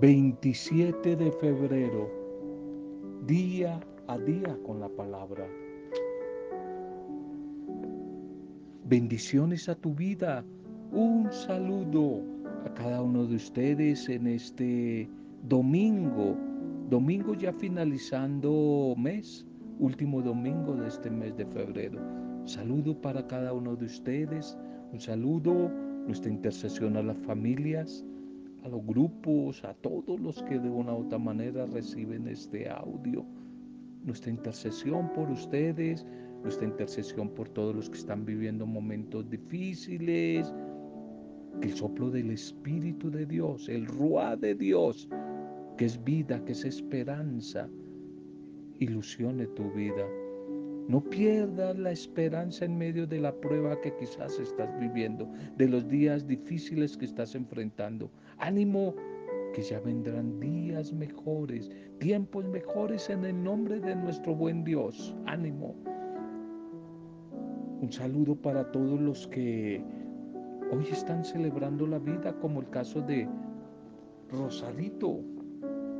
27 0.00 1.14
de 1.14 1.30
febrero, 1.30 2.10
día 3.28 3.78
a 4.08 4.18
día 4.18 4.58
con 4.66 4.80
la 4.80 4.88
palabra. 4.88 5.46
Bendiciones 8.86 9.68
a 9.68 9.76
tu 9.76 9.94
vida. 9.94 10.44
Un 10.90 11.30
saludo 11.30 12.22
a 12.66 12.74
cada 12.74 13.02
uno 13.02 13.24
de 13.24 13.36
ustedes 13.36 14.08
en 14.08 14.26
este 14.26 15.08
domingo, 15.44 16.36
domingo 16.90 17.34
ya 17.34 17.52
finalizando 17.52 18.94
mes, 18.98 19.46
último 19.78 20.22
domingo 20.22 20.74
de 20.74 20.88
este 20.88 21.08
mes 21.08 21.36
de 21.36 21.46
febrero. 21.46 22.00
Saludo 22.46 23.00
para 23.00 23.24
cada 23.28 23.52
uno 23.52 23.76
de 23.76 23.86
ustedes, 23.86 24.58
un 24.92 24.98
saludo, 24.98 25.70
nuestra 26.08 26.32
intercesión 26.32 26.96
a 26.96 27.02
las 27.02 27.16
familias, 27.18 28.04
a 28.64 28.68
los 28.68 28.84
grupos, 28.84 29.62
a 29.62 29.74
todos 29.74 30.18
los 30.18 30.42
que 30.42 30.58
de 30.58 30.70
una 30.70 30.94
u 30.94 31.04
otra 31.04 31.18
manera 31.18 31.66
reciben 31.66 32.26
este 32.26 32.68
audio. 32.68 33.24
Nuestra 34.04 34.30
intercesión 34.30 35.12
por 35.12 35.30
ustedes, 35.30 36.06
nuestra 36.42 36.66
intercesión 36.66 37.28
por 37.28 37.48
todos 37.50 37.76
los 37.76 37.90
que 37.90 37.98
están 37.98 38.24
viviendo 38.24 38.66
momentos 38.66 39.28
difíciles. 39.28 40.52
Que 41.60 41.68
el 41.68 41.74
soplo 41.74 42.10
del 42.10 42.30
Espíritu 42.30 43.10
de 43.10 43.26
Dios, 43.26 43.68
el 43.68 43.86
ruá 43.86 44.34
de 44.34 44.54
Dios, 44.54 45.08
que 45.76 45.84
es 45.84 46.02
vida, 46.02 46.42
que 46.44 46.52
es 46.52 46.64
esperanza, 46.64 47.68
ilusione 48.78 49.46
tu 49.48 49.70
vida. 49.72 50.06
No 50.86 51.00
pierdas 51.00 51.78
la 51.78 51.92
esperanza 51.92 52.64
en 52.66 52.76
medio 52.76 53.06
de 53.06 53.18
la 53.18 53.32
prueba 53.32 53.80
que 53.80 53.94
quizás 53.96 54.38
estás 54.38 54.68
viviendo, 54.78 55.26
de 55.56 55.68
los 55.68 55.88
días 55.88 56.26
difíciles 56.26 56.96
que 56.96 57.06
estás 57.06 57.34
enfrentando. 57.34 58.10
Ánimo, 58.38 58.94
que 59.54 59.62
ya 59.62 59.80
vendrán 59.80 60.38
días 60.40 60.92
mejores, 60.92 61.70
tiempos 62.00 62.44
mejores 62.46 63.08
en 63.08 63.24
el 63.24 63.42
nombre 63.42 63.80
de 63.80 63.96
nuestro 63.96 64.34
buen 64.34 64.62
Dios. 64.62 65.16
Ánimo. 65.26 65.74
Un 67.80 67.90
saludo 67.90 68.36
para 68.36 68.70
todos 68.70 69.00
los 69.00 69.26
que 69.28 69.82
hoy 70.70 70.84
están 70.90 71.24
celebrando 71.24 71.86
la 71.86 71.98
vida, 71.98 72.38
como 72.40 72.60
el 72.60 72.68
caso 72.68 73.00
de 73.00 73.26
Rosarito, 74.30 75.20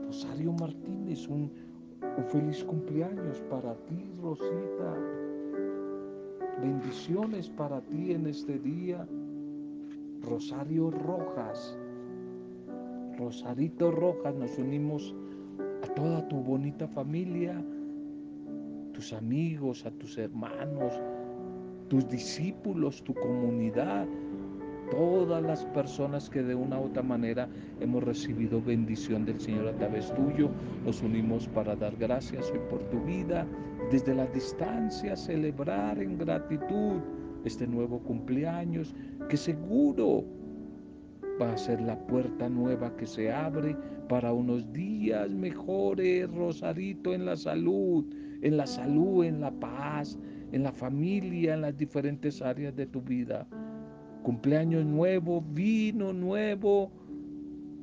Rosario 0.06 0.53
Martínez, 0.53 1.27
un 1.28 1.64
un 2.16 2.24
feliz 2.24 2.62
cumpleaños 2.64 3.41
para 3.50 3.74
ti, 3.86 4.10
Rosita. 4.22 4.94
Bendiciones 6.60 7.48
para 7.48 7.80
ti 7.83 8.12
en 8.12 8.27
este 8.27 8.58
día. 8.58 9.06
Rosario 10.22 10.91
Rojas. 10.91 11.77
Rosarito 13.19 13.91
Rojas, 13.91 14.34
nos 14.34 14.58
unimos 14.58 15.14
a 15.82 15.94
toda 15.94 16.27
tu 16.28 16.36
bonita 16.36 16.88
familia, 16.88 17.62
tus 18.92 19.12
amigos, 19.12 19.84
a 19.86 19.91
tus 19.91 20.19
hermanos, 20.19 20.92
tus 21.88 22.08
discípulos, 22.08 23.02
tu 23.05 23.14
comunidad, 23.14 24.06
todas 24.91 25.43
las 25.43 25.65
personas 25.67 26.29
que 26.29 26.43
de 26.43 26.55
una 26.55 26.79
u 26.79 26.85
otra 26.85 27.03
manera 27.03 27.49
hemos 27.81 28.03
recibido 28.03 28.63
bendición 28.63 29.25
del 29.25 29.41
Señor 29.41 29.69
a 29.69 29.77
través 29.77 30.13
tuyo. 30.15 30.51
Nos 30.85 31.03
unimos 31.03 31.49
para 31.49 31.77
dar 31.77 31.97
gracias 31.97 32.51
hoy 32.51 32.61
por 32.71 32.83
tu 32.85 33.01
vida, 33.05 33.47
desde 33.91 34.15
la 34.15 34.27
distancia 34.27 35.17
celebrar 35.17 35.99
en 35.99 36.19
gratitud 36.19 37.01
este 37.45 37.67
nuevo 37.67 37.99
cumpleaños 38.01 38.95
que 39.29 39.37
seguro 39.37 40.25
va 41.41 41.53
a 41.53 41.59
ser 41.59 41.81
la 41.81 41.99
puerta 42.07 42.49
nueva 42.49 42.97
que 42.97 43.07
se 43.07 43.31
abre 43.31 43.77
para 44.09 44.33
unos 44.33 44.73
días 44.73 45.31
mejores, 45.31 46.31
Rosarito, 46.31 47.12
en 47.12 47.27
la 47.27 47.37
salud, 47.37 48.05
en 48.43 48.56
la 48.56 48.67
salud, 48.67 49.25
en 49.25 49.41
la 49.41 49.50
paz, 49.50 50.19
en 50.53 50.62
la 50.62 50.73
familia, 50.73 51.55
en 51.55 51.62
las 51.62 51.77
diferentes 51.77 52.41
áreas 52.41 52.77
de 52.77 52.87
tu 52.87 53.03
vida 53.03 53.47
cumpleaños 54.25 54.87
nuevo, 54.87 55.45
vino 55.53 56.12
nuevo, 56.15 56.91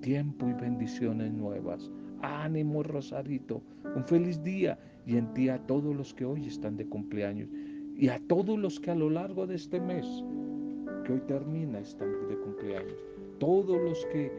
tiempo 0.02 0.50
y 0.50 0.53
bendiciones 0.53 1.31
nuevas. 1.31 1.90
Ánimo, 2.24 2.81
Rosarito, 2.81 3.62
un 3.96 4.03
feliz 4.03 4.44
día 4.44 4.78
y 5.06 5.18
en 5.18 5.31
ti 5.35 5.50
a 5.50 5.59
todos 5.68 5.96
los 5.96 6.13
que 6.16 6.25
hoy 6.25 6.47
están 6.47 6.78
de 6.78 6.88
cumpleaños 6.88 7.47
y 7.96 8.09
a 8.09 8.19
todos 8.28 8.57
los 8.57 8.79
que 8.79 8.90
a 8.90 8.96
lo 8.96 9.12
largo 9.12 9.46
de 9.46 9.56
este 9.56 9.79
mes, 9.79 10.06
que 11.06 11.13
hoy 11.13 11.22
termina, 11.28 11.79
están 11.79 12.09
de 12.28 12.35
cumpleaños. 12.38 12.97
Todos 13.40 13.79
los 13.79 14.03
que 14.08 14.31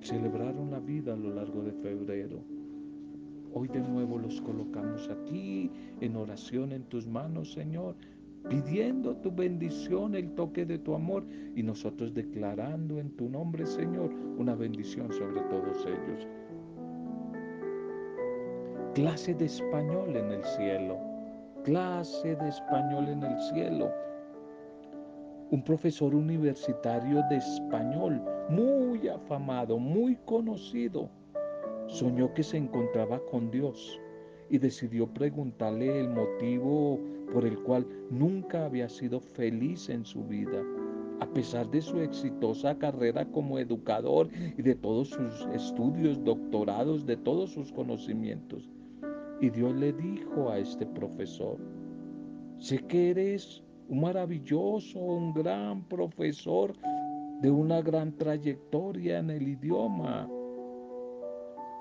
celebraron 0.00 0.70
la 0.70 0.80
vida 0.80 1.12
a 1.12 1.16
lo 1.16 1.34
largo 1.34 1.62
de 1.62 1.72
febrero. 1.72 2.42
Hoy 3.52 3.68
de 3.68 3.80
nuevo 3.80 4.18
los 4.18 4.40
colocamos 4.40 5.08
aquí 5.10 5.70
en 6.00 6.16
oración 6.16 6.72
en 6.72 6.84
tus 6.84 7.06
manos, 7.06 7.52
Señor, 7.52 7.94
pidiendo 8.48 9.16
tu 9.16 9.30
bendición, 9.30 10.14
el 10.14 10.34
toque 10.34 10.64
de 10.64 10.78
tu 10.78 10.94
amor 10.94 11.24
y 11.54 11.62
nosotros 11.62 12.12
declarando 12.14 12.98
en 12.98 13.10
tu 13.16 13.28
nombre, 13.28 13.66
Señor, 13.66 14.12
una 14.38 14.54
bendición 14.54 15.12
sobre 15.12 15.40
todos 15.42 15.86
ellos. 15.86 16.28
Clase 18.94 19.34
de 19.34 19.46
español 19.46 20.16
en 20.16 20.30
el 20.30 20.44
cielo, 20.44 20.98
clase 21.64 22.36
de 22.36 22.48
español 22.48 23.08
en 23.08 23.22
el 23.22 23.40
cielo. 23.52 23.90
Un 25.50 25.62
profesor 25.62 26.14
universitario 26.14 27.22
de 27.30 27.36
español 27.36 28.22
muy 28.48 29.08
afamado, 29.08 29.78
muy 29.78 30.16
conocido, 30.24 31.08
soñó 31.86 32.32
que 32.34 32.42
se 32.42 32.56
encontraba 32.56 33.20
con 33.30 33.50
Dios 33.50 34.00
y 34.54 34.58
decidió 34.58 35.08
preguntarle 35.08 35.98
el 35.98 36.10
motivo 36.10 37.00
por 37.32 37.44
el 37.44 37.58
cual 37.64 37.84
nunca 38.08 38.66
había 38.66 38.88
sido 38.88 39.18
feliz 39.18 39.88
en 39.88 40.04
su 40.04 40.22
vida. 40.22 40.62
A 41.18 41.26
pesar 41.26 41.68
de 41.72 41.82
su 41.82 41.98
exitosa 41.98 42.78
carrera 42.78 43.24
como 43.32 43.58
educador 43.58 44.28
y 44.56 44.62
de 44.62 44.76
todos 44.76 45.08
sus 45.08 45.44
estudios, 45.52 46.22
doctorados, 46.22 47.04
de 47.04 47.16
todos 47.16 47.50
sus 47.50 47.72
conocimientos. 47.72 48.70
Y 49.40 49.50
Dios 49.50 49.74
le 49.74 49.92
dijo 49.92 50.48
a 50.50 50.58
este 50.58 50.86
profesor, 50.86 51.58
sé 52.56 52.78
que 52.78 53.10
eres 53.10 53.60
un 53.88 54.02
maravilloso, 54.02 55.00
un 55.00 55.34
gran 55.34 55.82
profesor 55.88 56.74
de 57.42 57.50
una 57.50 57.82
gran 57.82 58.12
trayectoria 58.12 59.18
en 59.18 59.30
el 59.30 59.48
idioma. 59.48 60.28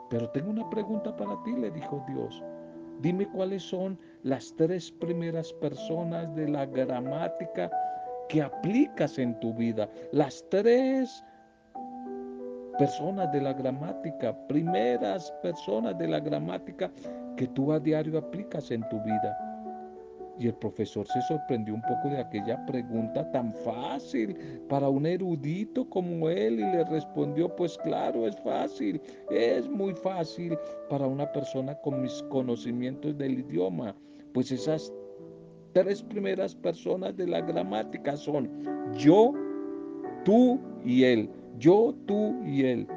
Pero 0.09 0.27
tengo 0.31 0.49
una 0.49 0.67
pregunta 0.71 1.15
para 1.15 1.41
ti, 1.43 1.51
le 1.51 1.69
dijo 1.69 2.03
Dios. 2.07 2.43
Dime 3.03 3.27
cuáles 3.27 3.63
son 3.63 3.99
las 4.23 4.55
tres 4.55 4.89
primeras 4.89 5.51
personas 5.51 6.33
de 6.35 6.47
la 6.47 6.65
gramática 6.65 7.69
que 8.29 8.41
aplicas 8.41 9.19
en 9.19 9.37
tu 9.41 9.53
vida. 9.53 9.89
Las 10.13 10.45
tres 10.49 11.21
personas 12.79 13.29
de 13.33 13.41
la 13.41 13.51
gramática, 13.51 14.33
primeras 14.47 15.29
personas 15.43 15.97
de 15.97 16.07
la 16.07 16.21
gramática 16.21 16.89
que 17.35 17.45
tú 17.47 17.73
a 17.73 17.79
diario 17.81 18.17
aplicas 18.17 18.71
en 18.71 18.87
tu 18.87 19.01
vida. 19.01 19.52
Y 20.39 20.47
el 20.47 20.55
profesor 20.55 21.05
se 21.07 21.21
sorprendió 21.23 21.75
un 21.75 21.81
poco 21.81 22.09
de 22.09 22.19
aquella 22.19 22.65
pregunta 22.65 23.29
tan 23.31 23.53
fácil 23.53 24.35
para 24.67 24.89
un 24.89 25.05
erudito 25.05 25.87
como 25.89 26.27
él 26.29 26.55
y 26.55 26.63
le 26.63 26.83
respondió, 26.85 27.55
pues 27.55 27.77
claro, 27.77 28.27
es 28.27 28.35
fácil, 28.41 28.99
es 29.29 29.69
muy 29.69 29.93
fácil 29.93 30.57
para 30.89 31.05
una 31.05 31.31
persona 31.31 31.75
con 31.81 32.01
mis 32.01 32.23
conocimientos 32.29 33.15
del 33.17 33.39
idioma, 33.39 33.95
pues 34.33 34.51
esas 34.51 34.91
tres 35.73 36.01
primeras 36.01 36.55
personas 36.55 37.15
de 37.15 37.27
la 37.27 37.41
gramática 37.41 38.15
son 38.15 38.49
yo, 38.97 39.33
tú 40.25 40.59
y 40.83 41.03
él, 41.03 41.29
yo, 41.57 41.93
tú 42.05 42.35
y 42.43 42.65
él. 42.65 42.87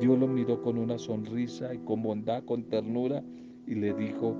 Dios 0.00 0.18
lo 0.18 0.26
miró 0.26 0.60
con 0.60 0.78
una 0.78 0.98
sonrisa 0.98 1.72
y 1.72 1.78
con 1.78 2.02
bondad, 2.02 2.44
con 2.44 2.64
ternura 2.64 3.22
y 3.66 3.74
le 3.74 3.94
dijo, 3.94 4.36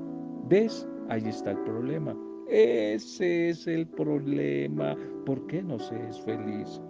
¿ves? 0.49 0.87
Ahí 1.09 1.23
está 1.27 1.53
el 1.53 1.59
problema. 1.59 2.17
Ese 2.49 3.51
es 3.51 3.67
el 3.67 3.87
problema. 3.87 4.97
¿Por 5.25 5.47
qué 5.47 5.63
no 5.63 5.79
se 5.79 5.95
es 6.09 6.21
feliz? 6.21 6.81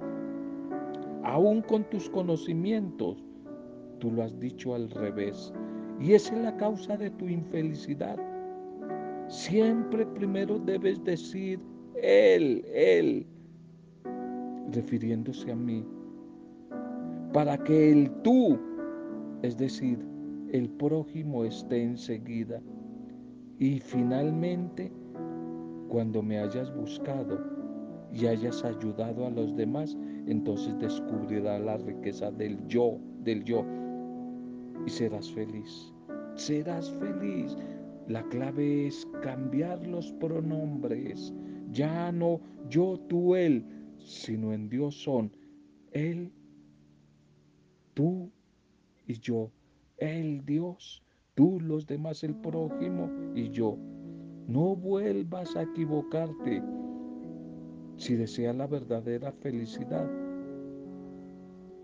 Aún 1.22 1.62
con 1.62 1.84
tus 1.90 2.08
conocimientos, 2.10 3.24
tú 3.98 4.10
lo 4.10 4.22
has 4.22 4.38
dicho 4.38 4.74
al 4.74 4.90
revés. 4.90 5.52
Y 6.00 6.12
esa 6.12 6.34
es 6.34 6.42
la 6.42 6.56
causa 6.56 6.96
de 6.96 7.10
tu 7.10 7.26
infelicidad. 7.26 8.18
Siempre 9.28 10.06
primero 10.06 10.58
debes 10.58 11.02
decir 11.04 11.58
Él, 12.02 12.64
Él, 12.72 13.26
refiriéndose 14.72 15.50
a 15.50 15.56
mí, 15.56 15.84
para 17.32 17.56
que 17.58 17.92
el 17.92 18.10
tú, 18.22 18.58
es 19.42 19.56
decir, 19.56 19.98
el 20.52 20.68
prójimo 20.70 21.44
esté 21.44 21.82
enseguida. 21.82 22.60
Y 23.58 23.80
finalmente, 23.80 24.92
cuando 25.88 26.22
me 26.22 26.38
hayas 26.38 26.74
buscado 26.74 27.40
y 28.12 28.26
hayas 28.26 28.64
ayudado 28.64 29.26
a 29.26 29.30
los 29.30 29.56
demás, 29.56 29.96
entonces 30.26 30.78
descubrirás 30.78 31.60
la 31.60 31.76
riqueza 31.78 32.30
del 32.30 32.58
yo, 32.66 32.98
del 33.24 33.44
yo, 33.44 33.64
y 34.86 34.90
serás 34.90 35.30
feliz. 35.32 35.92
Serás 36.34 36.90
feliz. 36.90 37.56
La 38.08 38.22
clave 38.28 38.86
es 38.88 39.06
cambiar 39.22 39.86
los 39.86 40.12
pronombres. 40.12 41.32
Ya 41.72 42.12
no 42.12 42.40
yo, 42.68 42.98
tú, 43.08 43.34
él, 43.34 43.64
sino 43.98 44.52
en 44.52 44.68
Dios 44.68 44.94
son 45.02 45.32
él, 45.96 46.30
tú 47.94 48.30
y 49.06 49.18
yo. 49.18 49.50
Él, 49.96 50.44
Dios, 50.44 51.02
tú, 51.36 51.60
los 51.60 51.86
demás, 51.86 52.24
el 52.24 52.34
prójimo 52.34 53.08
y 53.34 53.50
yo. 53.50 53.78
No 54.48 54.74
vuelvas 54.74 55.54
a 55.54 55.62
equivocarte. 55.62 56.62
Si 57.96 58.14
deseas 58.14 58.56
la 58.56 58.66
verdadera 58.66 59.32
felicidad, 59.32 60.10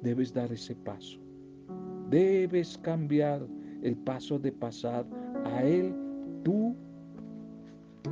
debes 0.03 0.33
dar 0.33 0.51
ese 0.53 0.75
paso. 0.75 1.21
Debes 2.11 2.77
cambiar 2.79 3.47
el 3.83 3.97
paso 3.97 4.39
de 4.39 4.53
pasar 4.53 5.07
a 5.45 5.63
Él, 5.65 5.95
tú, 6.43 6.75
tú 8.03 8.11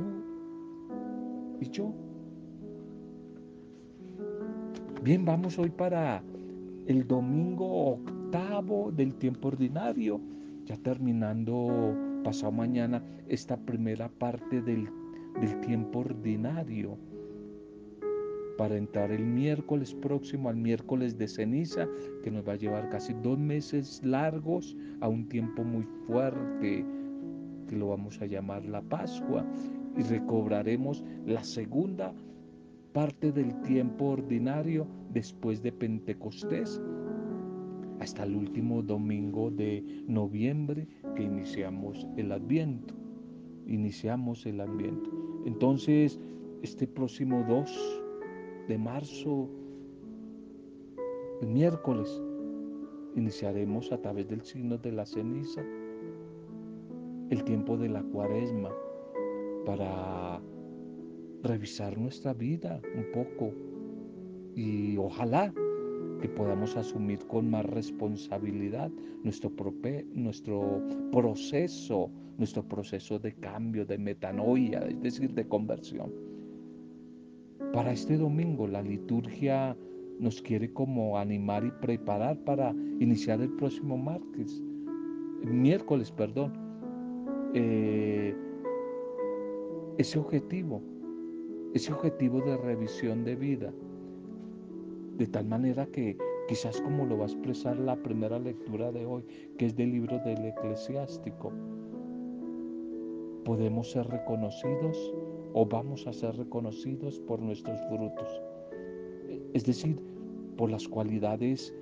y 1.59 1.69
yo. 1.69 1.93
Bien, 5.03 5.25
vamos 5.25 5.57
hoy 5.57 5.69
para 5.69 6.23
el 6.87 7.07
domingo 7.07 7.93
octavo 7.93 8.91
del 8.91 9.15
tiempo 9.15 9.47
ordinario, 9.49 10.19
terminando 10.77 11.95
pasado 12.23 12.51
mañana 12.51 13.03
esta 13.27 13.57
primera 13.57 14.09
parte 14.09 14.61
del, 14.61 14.89
del 15.39 15.59
tiempo 15.61 15.99
ordinario 15.99 16.97
para 18.57 18.77
entrar 18.77 19.11
el 19.11 19.25
miércoles 19.25 19.93
próximo 19.93 20.47
al 20.49 20.55
miércoles 20.55 21.17
de 21.17 21.27
ceniza, 21.27 21.87
que 22.23 22.29
nos 22.29 22.47
va 22.47 22.53
a 22.53 22.57
llevar 22.57 22.89
casi 22.89 23.13
dos 23.23 23.39
meses 23.39 24.01
largos 24.03 24.77
a 24.99 25.07
un 25.07 25.27
tiempo 25.27 25.63
muy 25.63 25.83
fuerte, 26.05 26.85
que 27.67 27.75
lo 27.75 27.89
vamos 27.89 28.21
a 28.21 28.27
llamar 28.27 28.63
la 28.65 28.81
Pascua, 28.81 29.43
y 29.97 30.03
recobraremos 30.03 31.03
la 31.25 31.43
segunda 31.43 32.13
parte 32.93 33.31
del 33.31 33.59
tiempo 33.61 34.09
ordinario 34.09 34.85
después 35.11 35.63
de 35.63 35.71
Pentecostés, 35.71 36.79
hasta 38.01 38.23
el 38.23 38.35
último 38.35 38.81
domingo 38.81 39.51
de 39.51 39.83
noviembre 40.07 40.87
que 41.15 41.21
iniciamos 41.21 42.07
el 42.17 42.31
Adviento. 42.31 42.95
Iniciamos 43.67 44.43
el 44.47 44.59
Adviento. 44.59 45.11
Entonces, 45.45 46.19
este 46.63 46.87
próximo 46.87 47.45
2 47.47 48.03
de 48.67 48.77
marzo, 48.79 49.47
el 51.43 51.47
miércoles, 51.49 52.19
iniciaremos 53.15 53.91
a 53.91 54.01
través 54.01 54.27
del 54.27 54.41
signo 54.41 54.79
de 54.79 54.91
la 54.93 55.05
ceniza 55.05 55.61
el 57.29 57.43
tiempo 57.43 57.77
de 57.77 57.87
la 57.87 58.01
cuaresma 58.01 58.71
para 59.63 60.41
revisar 61.43 61.99
nuestra 61.99 62.33
vida 62.33 62.81
un 62.95 63.11
poco 63.11 63.53
y 64.55 64.97
ojalá 64.97 65.53
que 66.21 66.29
podamos 66.29 66.77
asumir 66.77 67.19
con 67.27 67.49
más 67.49 67.65
responsabilidad 67.65 68.91
nuestro, 69.23 69.51
nuestro 70.13 70.81
proceso, 71.11 72.09
nuestro 72.37 72.63
proceso 72.63 73.19
de 73.19 73.33
cambio, 73.33 73.85
de 73.85 73.97
metanoia, 73.97 74.79
es 74.87 75.01
decir, 75.01 75.33
de 75.33 75.47
conversión. 75.47 76.11
Para 77.73 77.91
este 77.91 78.17
domingo 78.17 78.67
la 78.67 78.81
liturgia 78.81 79.75
nos 80.19 80.41
quiere 80.41 80.71
como 80.71 81.17
animar 81.17 81.65
y 81.65 81.71
preparar 81.81 82.37
para 82.43 82.71
iniciar 82.99 83.41
el 83.41 83.49
próximo 83.55 83.97
martes, 83.97 84.61
miércoles, 85.43 86.11
perdón, 86.11 86.53
eh, 87.53 88.35
ese 89.97 90.19
objetivo, 90.19 90.81
ese 91.73 91.91
objetivo 91.91 92.41
de 92.41 92.57
revisión 92.57 93.23
de 93.23 93.35
vida, 93.35 93.73
de 95.17 95.27
tal 95.27 95.45
manera 95.45 95.85
que 95.87 96.17
quizás 96.47 96.81
como 96.81 97.05
lo 97.05 97.17
va 97.17 97.25
a 97.25 97.27
expresar 97.27 97.77
la 97.77 97.95
primera 97.95 98.39
lectura 98.39 98.91
de 98.91 99.05
hoy, 99.05 99.23
que 99.57 99.67
es 99.67 99.75
del 99.75 99.91
libro 99.91 100.19
del 100.19 100.45
eclesiástico, 100.45 101.51
podemos 103.45 103.91
ser 103.91 104.07
reconocidos 104.07 105.13
o 105.53 105.65
vamos 105.65 106.07
a 106.07 106.13
ser 106.13 106.35
reconocidos 106.35 107.19
por 107.19 107.39
nuestros 107.39 107.79
frutos. 107.87 108.41
Es 109.53 109.65
decir, 109.65 109.99
por 110.57 110.69
las 110.69 110.87
cualidades 110.87 111.73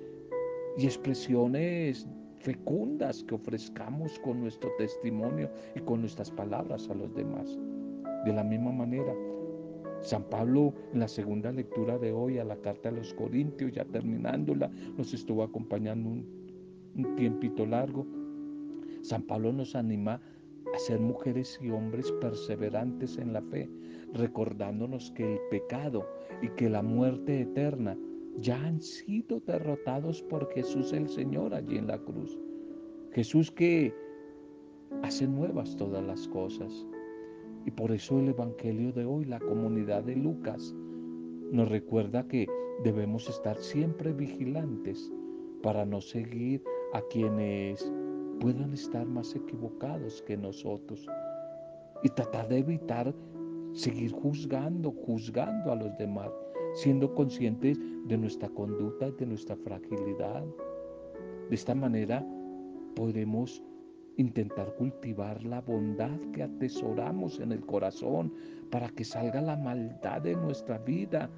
y 0.78 0.86
expresiones 0.86 2.06
fecundas 2.38 3.22
que 3.24 3.34
ofrezcamos 3.34 4.18
con 4.20 4.40
nuestro 4.40 4.70
testimonio 4.78 5.50
y 5.74 5.80
con 5.80 6.00
nuestras 6.00 6.30
palabras 6.30 6.88
a 6.88 6.94
los 6.94 7.14
demás. 7.14 7.58
De 8.24 8.32
la 8.32 8.42
misma 8.42 8.72
manera, 8.72 9.14
San 10.02 10.24
Pablo 10.24 10.74
en 10.92 11.00
la 11.00 11.08
segunda 11.08 11.52
lectura 11.52 11.98
de 11.98 12.12
hoy 12.12 12.38
a 12.38 12.44
la 12.44 12.56
carta 12.56 12.88
a 12.88 12.92
los 12.92 13.12
Corintios, 13.14 13.72
ya 13.72 13.84
terminándola, 13.84 14.70
nos 14.96 15.12
estuvo 15.12 15.42
acompañando 15.42 16.08
un, 16.08 16.26
un 16.96 17.16
tiempito 17.16 17.66
largo. 17.66 18.06
San 19.02 19.22
Pablo 19.22 19.52
nos 19.52 19.74
anima 19.74 20.20
a 20.74 20.78
ser 20.78 21.00
mujeres 21.00 21.58
y 21.62 21.70
hombres 21.70 22.10
perseverantes 22.20 23.18
en 23.18 23.32
la 23.32 23.42
fe, 23.42 23.68
recordándonos 24.14 25.10
que 25.12 25.34
el 25.34 25.40
pecado 25.50 26.06
y 26.42 26.48
que 26.50 26.70
la 26.70 26.82
muerte 26.82 27.42
eterna 27.42 27.96
ya 28.38 28.62
han 28.64 28.80
sido 28.80 29.40
derrotados 29.40 30.22
por 30.22 30.50
Jesús 30.52 30.92
el 30.92 31.08
Señor 31.08 31.54
allí 31.54 31.76
en 31.76 31.88
la 31.88 31.98
cruz. 31.98 32.38
Jesús 33.12 33.50
que 33.50 33.92
hace 35.02 35.26
nuevas 35.26 35.76
todas 35.76 36.04
las 36.04 36.28
cosas. 36.28 36.86
Y 37.66 37.70
por 37.70 37.92
eso 37.92 38.18
el 38.18 38.28
Evangelio 38.28 38.92
de 38.92 39.04
hoy, 39.04 39.24
la 39.24 39.38
comunidad 39.38 40.04
de 40.04 40.16
Lucas, 40.16 40.74
nos 41.50 41.68
recuerda 41.68 42.26
que 42.26 42.46
debemos 42.84 43.28
estar 43.28 43.58
siempre 43.58 44.12
vigilantes 44.12 45.12
para 45.62 45.84
no 45.84 46.00
seguir 46.00 46.62
a 46.94 47.02
quienes 47.10 47.92
puedan 48.40 48.72
estar 48.72 49.06
más 49.06 49.34
equivocados 49.34 50.22
que 50.22 50.36
nosotros 50.36 51.06
y 52.02 52.08
tratar 52.08 52.48
de 52.48 52.58
evitar 52.58 53.14
seguir 53.72 54.12
juzgando, 54.12 54.90
juzgando 54.90 55.72
a 55.72 55.76
los 55.76 55.96
demás, 55.98 56.30
siendo 56.74 57.14
conscientes 57.14 57.78
de 58.06 58.16
nuestra 58.16 58.48
conducta 58.48 59.08
y 59.08 59.12
de 59.12 59.26
nuestra 59.26 59.56
fragilidad. 59.56 60.44
De 61.48 61.54
esta 61.54 61.74
manera 61.74 62.26
podremos 62.96 63.62
intentar 64.16 64.74
cultivar 64.74 65.42
la 65.44 65.60
bondad 65.60 66.18
que 66.32 66.42
atesoramos 66.42 67.40
en 67.40 67.52
el 67.52 67.60
corazón 67.64 68.32
para 68.70 68.88
que 68.90 69.04
salga 69.04 69.40
la 69.40 69.56
maldad 69.56 70.22
de 70.22 70.36
nuestra 70.36 70.78
vida 70.78 71.30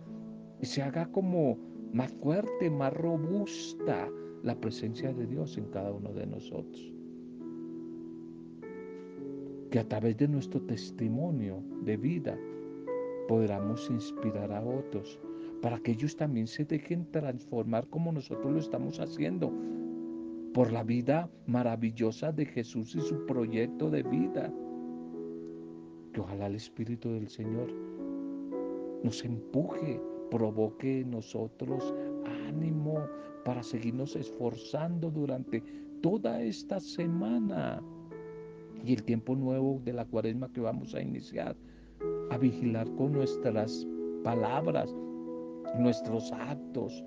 y 0.61 0.67
se 0.67 0.83
haga 0.83 1.07
como 1.07 1.59
más 1.93 2.13
fuerte, 2.13 2.71
más 2.71 2.93
robusta 2.93 4.09
la 4.43 4.55
presencia 4.55 5.13
de 5.13 5.27
Dios 5.27 5.57
en 5.57 5.67
cada 5.67 5.93
uno 5.93 6.13
de 6.13 6.27
nosotros. 6.27 6.93
Que 9.71 9.79
a 9.79 9.89
través 9.89 10.17
de 10.17 10.29
nuestro 10.29 10.61
testimonio 10.63 11.63
de 11.85 11.97
vida 11.97 12.39
podamos 13.29 13.89
inspirar 13.91 14.53
a 14.53 14.63
otros 14.63 15.19
para 15.63 15.79
que 15.79 15.93
ellos 15.93 16.17
también 16.17 16.47
se 16.47 16.65
dejen 16.65 17.07
transformar 17.11 17.87
como 17.89 18.13
nosotros 18.13 18.53
lo 18.53 18.59
estamos 18.59 18.99
haciendo 18.99 19.53
por 20.55 20.71
la 20.71 20.83
vida 20.83 21.31
maravillosa 21.47 22.31
de 22.33 22.45
Jesús 22.45 22.95
y 22.95 23.01
su 23.01 23.25
proyecto 23.27 23.91
de 23.91 24.03
vida. 24.03 24.53
Que 26.13 26.21
ojalá 26.21 26.47
el 26.47 26.57
Espíritu 26.57 27.11
del 27.11 27.29
Señor 27.29 27.73
nos 29.03 29.25
empuje, 29.25 30.01
provoque 30.31 31.01
en 31.01 31.11
nosotros 31.11 31.95
ánimo 32.47 33.07
para 33.45 33.63
seguirnos 33.63 34.15
esforzando 34.15 35.11
durante 35.11 35.63
toda 36.03 36.43
esta 36.43 36.81
semana 36.81 37.83
y 38.85 38.93
el 38.93 39.03
tiempo 39.05 39.35
nuevo 39.35 39.81
de 39.85 39.93
la 39.93 40.05
cuaresma 40.05 40.53
que 40.53 40.61
vamos 40.61 40.95
a 40.95 41.01
iniciar, 41.01 41.57
a 42.31 42.37
vigilar 42.37 42.93
con 42.97 43.13
nuestras 43.13 43.87
palabras, 44.23 44.95
nuestros 45.79 46.31
actos, 46.33 47.03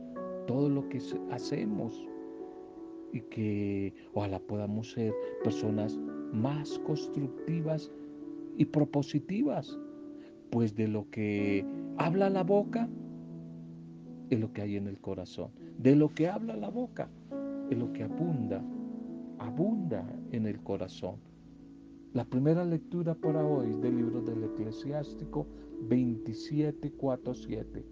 todo 0.47 0.69
lo 0.69 0.87
que 0.89 0.99
hacemos 1.31 2.07
y 3.13 3.21
que 3.21 3.93
ojalá 4.13 4.39
podamos 4.39 4.91
ser 4.91 5.13
personas 5.43 5.97
más 6.33 6.79
constructivas 6.79 7.91
y 8.57 8.65
propositivas, 8.65 9.77
pues 10.49 10.75
de 10.75 10.87
lo 10.87 11.09
que 11.09 11.65
habla 11.97 12.29
la 12.29 12.43
boca 12.43 12.89
es 14.29 14.39
lo 14.39 14.51
que 14.53 14.61
hay 14.61 14.75
en 14.75 14.87
el 14.87 14.99
corazón, 14.99 15.51
de 15.77 15.95
lo 15.95 16.09
que 16.09 16.27
habla 16.27 16.55
la 16.55 16.69
boca 16.69 17.09
es 17.69 17.77
lo 17.77 17.91
que 17.93 18.03
abunda, 18.03 18.63
abunda 19.39 20.05
en 20.31 20.45
el 20.45 20.61
corazón. 20.61 21.15
La 22.13 22.23
primera 22.23 22.63
lectura 22.63 23.13
para 23.13 23.45
hoy 23.45 23.73
del 23.81 23.97
libro 23.97 24.21
del 24.21 24.43
eclesiástico 24.43 25.47
27, 25.81 26.93
4, 26.93 27.33
7. 27.33 27.85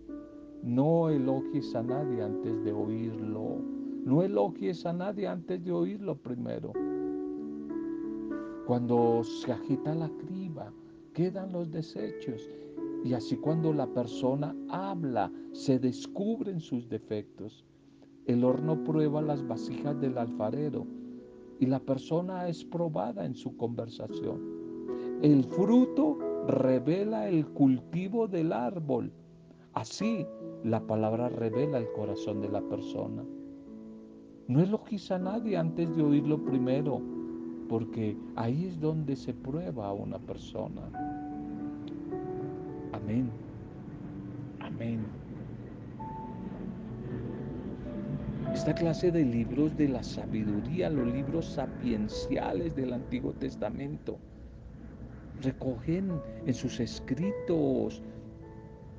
No 0.64 1.10
elogies 1.10 1.76
a 1.76 1.84
nadie 1.84 2.22
antes 2.22 2.64
de 2.64 2.72
oírlo. 2.72 3.62
No 4.06 4.22
elogies 4.22 4.86
a 4.86 4.92
nadie 4.92 5.28
antes 5.28 5.64
de 5.64 5.72
oírlo 5.72 6.18
primero. 6.18 6.74
Cuando 8.68 9.24
se 9.24 9.52
agita 9.52 9.96
la 9.96 10.10
criba, 10.10 10.74
quedan 11.14 11.54
los 11.54 11.72
desechos. 11.72 12.50
Y 13.06 13.14
así 13.14 13.38
cuando 13.38 13.72
la 13.72 13.88
persona 13.88 14.56
habla, 14.70 15.32
se 15.54 15.80
descubren 15.80 16.60
sus 16.60 16.90
defectos. 16.90 17.66
El 18.26 18.44
horno 18.44 18.84
prueba 18.84 19.22
las 19.22 19.46
vasijas 19.48 20.00
del 20.02 20.18
alfarero 20.18 20.86
y 21.60 21.66
la 21.66 21.80
persona 21.80 22.48
es 22.50 22.64
probada 22.66 23.26
en 23.26 23.36
su 23.36 23.56
conversación. 23.56 24.42
El 25.22 25.46
fruto 25.46 26.18
revela 26.48 27.30
el 27.30 27.46
cultivo 27.48 28.28
del 28.28 28.52
árbol. 28.52 29.14
Así 29.74 30.26
la 30.66 30.86
palabra 30.86 31.30
revela 31.30 31.78
el 31.78 31.90
corazón 31.94 32.42
de 32.42 32.50
la 32.50 32.62
persona. 32.62 33.24
No 34.48 34.62
elogies 34.62 35.10
a 35.12 35.20
nadie 35.20 35.58
antes 35.58 35.96
de 35.96 36.04
oírlo 36.04 36.44
primero, 36.44 37.02
porque 37.70 38.18
ahí 38.36 38.66
es 38.66 38.80
donde 38.80 39.16
se 39.16 39.34
prueba 39.34 39.88
a 39.88 39.94
una 39.94 40.20
persona. 40.20 40.82
Amén. 42.92 43.30
Amén. 44.60 45.00
Esta 48.54 48.76
clase 48.76 49.12
de 49.12 49.26
libros 49.26 49.76
de 49.78 49.88
la 49.90 50.04
sabiduría, 50.04 50.90
los 50.90 51.12
libros 51.12 51.46
sapienciales 51.46 52.76
del 52.76 52.94
Antiguo 52.94 53.34
Testamento, 53.34 54.18
recogen 55.42 56.12
en 56.46 56.54
sus 56.54 56.80
escritos 56.80 58.02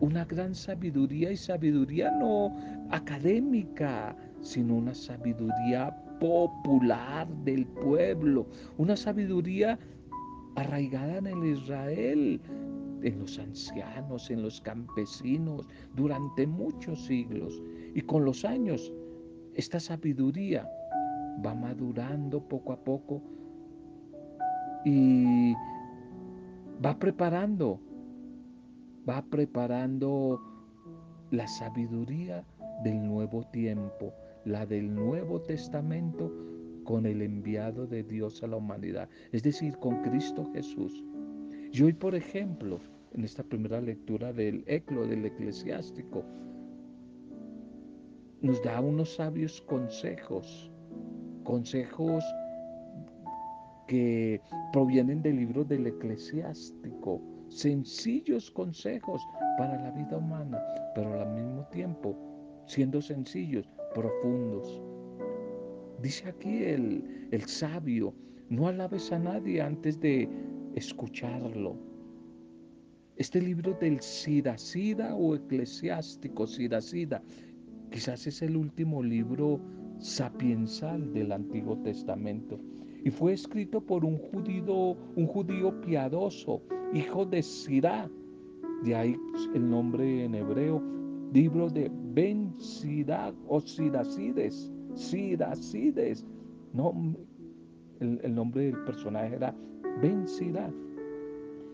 una 0.00 0.24
gran 0.24 0.54
sabiduría 0.54 1.30
y 1.30 1.36
sabiduría 1.36 2.10
no 2.10 2.54
académica, 2.90 4.16
sino 4.44 4.76
una 4.76 4.94
sabiduría 4.94 5.90
popular 6.20 7.26
del 7.44 7.66
pueblo, 7.66 8.46
una 8.78 8.96
sabiduría 8.96 9.78
arraigada 10.54 11.18
en 11.18 11.26
el 11.26 11.44
Israel, 11.44 12.40
en 13.02 13.18
los 13.18 13.38
ancianos, 13.38 14.30
en 14.30 14.42
los 14.42 14.60
campesinos, 14.60 15.66
durante 15.94 16.46
muchos 16.46 17.04
siglos. 17.04 17.60
Y 17.94 18.00
con 18.02 18.24
los 18.24 18.44
años, 18.44 18.92
esta 19.54 19.80
sabiduría 19.80 20.68
va 21.44 21.54
madurando 21.54 22.40
poco 22.40 22.72
a 22.72 22.76
poco 22.76 23.22
y 24.84 25.54
va 26.84 26.98
preparando, 26.98 27.80
va 29.08 29.22
preparando 29.22 30.40
la 31.30 31.48
sabiduría 31.48 32.44
del 32.84 33.02
nuevo 33.02 33.44
tiempo, 33.44 34.12
la 34.44 34.66
del 34.66 34.94
Nuevo 34.94 35.40
Testamento 35.40 36.32
con 36.84 37.06
el 37.06 37.22
enviado 37.22 37.86
de 37.86 38.02
Dios 38.02 38.42
a 38.42 38.46
la 38.46 38.56
humanidad, 38.56 39.08
es 39.32 39.42
decir, 39.42 39.76
con 39.78 40.02
Cristo 40.02 40.50
Jesús. 40.52 41.04
Y 41.72 41.82
hoy, 41.82 41.92
por 41.94 42.14
ejemplo, 42.14 42.78
en 43.12 43.24
esta 43.24 43.42
primera 43.42 43.80
lectura 43.80 44.32
del 44.32 44.64
Eclo, 44.66 45.06
del 45.06 45.24
eclesiástico, 45.24 46.24
nos 48.42 48.62
da 48.62 48.80
unos 48.80 49.14
sabios 49.14 49.62
consejos, 49.62 50.70
consejos 51.44 52.22
que 53.88 54.40
provienen 54.72 55.22
del 55.22 55.36
libro 55.36 55.64
del 55.64 55.86
eclesiástico, 55.86 57.22
sencillos 57.48 58.50
consejos 58.50 59.22
para 59.56 59.80
la 59.80 59.90
vida 59.92 60.18
humana, 60.18 60.62
pero 60.94 61.20
al 61.20 61.34
mismo 61.34 61.66
tiempo, 61.70 62.16
siendo 62.66 63.00
sencillos, 63.00 63.70
profundos. 63.94 64.82
Dice 66.02 66.28
aquí 66.28 66.64
el, 66.64 67.28
el 67.30 67.42
sabio, 67.42 68.14
no 68.50 68.68
alabes 68.68 69.10
a 69.12 69.18
nadie 69.18 69.62
antes 69.62 69.98
de 70.00 70.28
escucharlo. 70.74 71.76
Este 73.16 73.40
libro 73.40 73.74
del 73.80 74.00
Sida 74.00 75.14
o 75.14 75.36
eclesiástico 75.36 76.46
Sida, 76.46 77.22
quizás 77.90 78.26
es 78.26 78.42
el 78.42 78.56
último 78.56 79.02
libro 79.02 79.60
sapiensal 79.98 81.12
del 81.12 81.32
Antiguo 81.32 81.78
Testamento 81.78 82.58
y 83.04 83.10
fue 83.10 83.34
escrito 83.34 83.80
por 83.80 84.04
un 84.04 84.16
judío, 84.16 84.96
un 85.14 85.26
judío 85.26 85.78
piadoso, 85.82 86.62
hijo 86.92 87.24
de 87.26 87.42
Sirá. 87.42 88.10
De 88.82 88.94
ahí 88.94 89.16
el 89.54 89.68
nombre 89.68 90.24
en 90.24 90.34
hebreo, 90.34 90.82
libro 91.32 91.68
de 91.68 91.90
Ben 92.14 92.54
o 93.49 93.61
Siracides, 93.61 94.73
Siracides. 94.94 96.25
No, 96.73 96.94
el, 98.00 98.21
el, 98.23 98.35
nombre 98.35 98.66
del 98.66 98.85
personaje 98.85 99.35
era 99.35 99.54
Ben. 100.00 100.25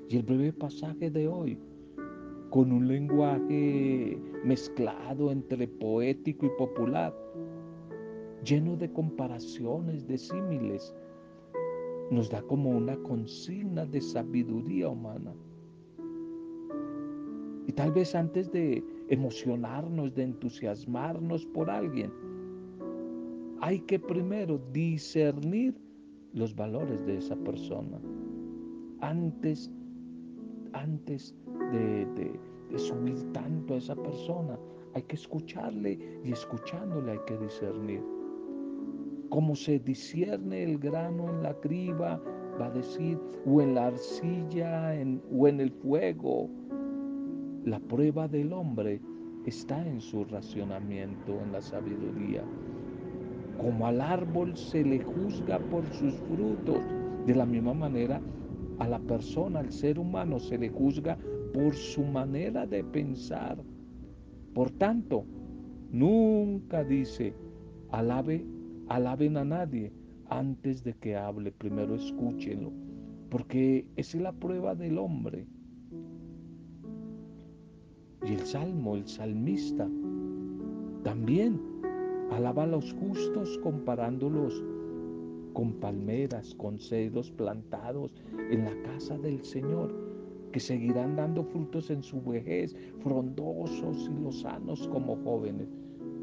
Y 0.08 0.16
el 0.16 0.22
breve 0.22 0.52
pasaje 0.52 1.10
de 1.10 1.28
hoy, 1.28 1.58
con 2.50 2.72
un 2.72 2.88
lenguaje 2.88 4.18
mezclado 4.44 5.30
entre 5.30 5.68
poético 5.68 6.46
y 6.46 6.50
popular, 6.58 7.14
lleno 8.44 8.76
de 8.76 8.90
comparaciones, 8.92 10.06
de 10.08 10.18
símiles, 10.18 10.94
nos 12.10 12.28
da 12.28 12.42
como 12.42 12.70
una 12.70 12.96
consigna 13.02 13.86
de 13.86 14.00
sabiduría 14.00 14.88
humana. 14.88 15.32
Y 17.66 17.72
tal 17.72 17.92
vez 17.92 18.14
antes 18.16 18.50
de 18.50 18.82
emocionarnos, 19.10 20.14
de 20.14 20.22
entusiasmarnos 20.22 21.44
por 21.46 21.68
alguien, 21.68 22.10
hay 23.60 23.80
que 23.80 23.98
primero 23.98 24.58
discernir 24.72 25.74
los 26.32 26.54
valores 26.54 27.04
de 27.04 27.18
esa 27.18 27.36
persona. 27.36 28.00
Antes, 29.00 29.70
antes 30.72 31.34
de, 31.72 32.06
de 32.70 32.78
subir 32.78 33.20
tanto 33.32 33.74
a 33.74 33.78
esa 33.78 33.96
persona, 33.96 34.58
hay 34.94 35.02
que 35.02 35.16
escucharle 35.16 35.98
y 36.24 36.32
escuchándole 36.32 37.12
hay 37.12 37.20
que 37.26 37.36
discernir. 37.38 38.02
Como 39.28 39.54
se 39.54 39.78
discierne 39.78 40.64
el 40.64 40.78
grano 40.78 41.28
en 41.28 41.42
la 41.42 41.54
criba, 41.60 42.20
va 42.60 42.66
a 42.66 42.70
decir, 42.70 43.18
o 43.46 43.60
en 43.60 43.74
la 43.74 43.86
arcilla 43.88 44.92
o 45.32 45.48
en 45.48 45.60
el 45.60 45.70
fuego. 45.70 46.48
La 47.64 47.78
prueba 47.78 48.26
del 48.26 48.52
hombre 48.52 49.00
está 49.44 49.86
en 49.86 50.00
su 50.00 50.24
racionamiento, 50.24 51.40
en 51.42 51.52
la 51.52 51.60
sabiduría. 51.60 52.42
Como 53.58 53.86
al 53.86 54.00
árbol 54.00 54.56
se 54.56 54.82
le 54.82 55.00
juzga 55.00 55.58
por 55.58 55.86
sus 55.92 56.14
frutos, 56.14 56.80
de 57.26 57.34
la 57.34 57.44
misma 57.44 57.74
manera 57.74 58.20
a 58.78 58.88
la 58.88 58.98
persona, 58.98 59.60
al 59.60 59.70
ser 59.70 59.98
humano, 59.98 60.38
se 60.38 60.56
le 60.56 60.70
juzga 60.70 61.18
por 61.52 61.74
su 61.74 62.02
manera 62.02 62.66
de 62.66 62.82
pensar. 62.82 63.62
Por 64.54 64.70
tanto, 64.70 65.26
nunca 65.90 66.82
dice, 66.82 67.34
alabe 67.90 68.44
alaben 68.90 69.36
a 69.36 69.44
nadie 69.44 69.92
antes 70.30 70.82
de 70.82 70.94
que 70.94 71.16
hable, 71.16 71.52
primero 71.52 71.94
escúchenlo, 71.94 72.72
porque 73.28 73.86
esa 73.96 74.16
es 74.16 74.22
la 74.22 74.32
prueba 74.32 74.74
del 74.74 74.98
hombre. 74.98 75.46
Y 78.22 78.34
el 78.34 78.40
salmo, 78.40 78.96
el 78.96 79.06
salmista, 79.06 79.88
también 81.02 81.60
alaba 82.30 82.64
a 82.64 82.66
los 82.66 82.92
justos 82.94 83.58
comparándolos 83.62 84.62
con 85.52 85.72
palmeras, 85.74 86.54
con 86.54 86.78
cedros 86.78 87.30
plantados 87.30 88.14
en 88.50 88.64
la 88.64 88.82
casa 88.82 89.16
del 89.18 89.42
Señor, 89.42 89.92
que 90.52 90.60
seguirán 90.60 91.16
dando 91.16 91.44
frutos 91.44 91.90
en 91.90 92.02
su 92.02 92.20
vejez, 92.22 92.76
frondosos 93.02 94.10
y 94.10 94.22
lozanos 94.22 94.86
como 94.88 95.16
jóvenes. 95.24 95.68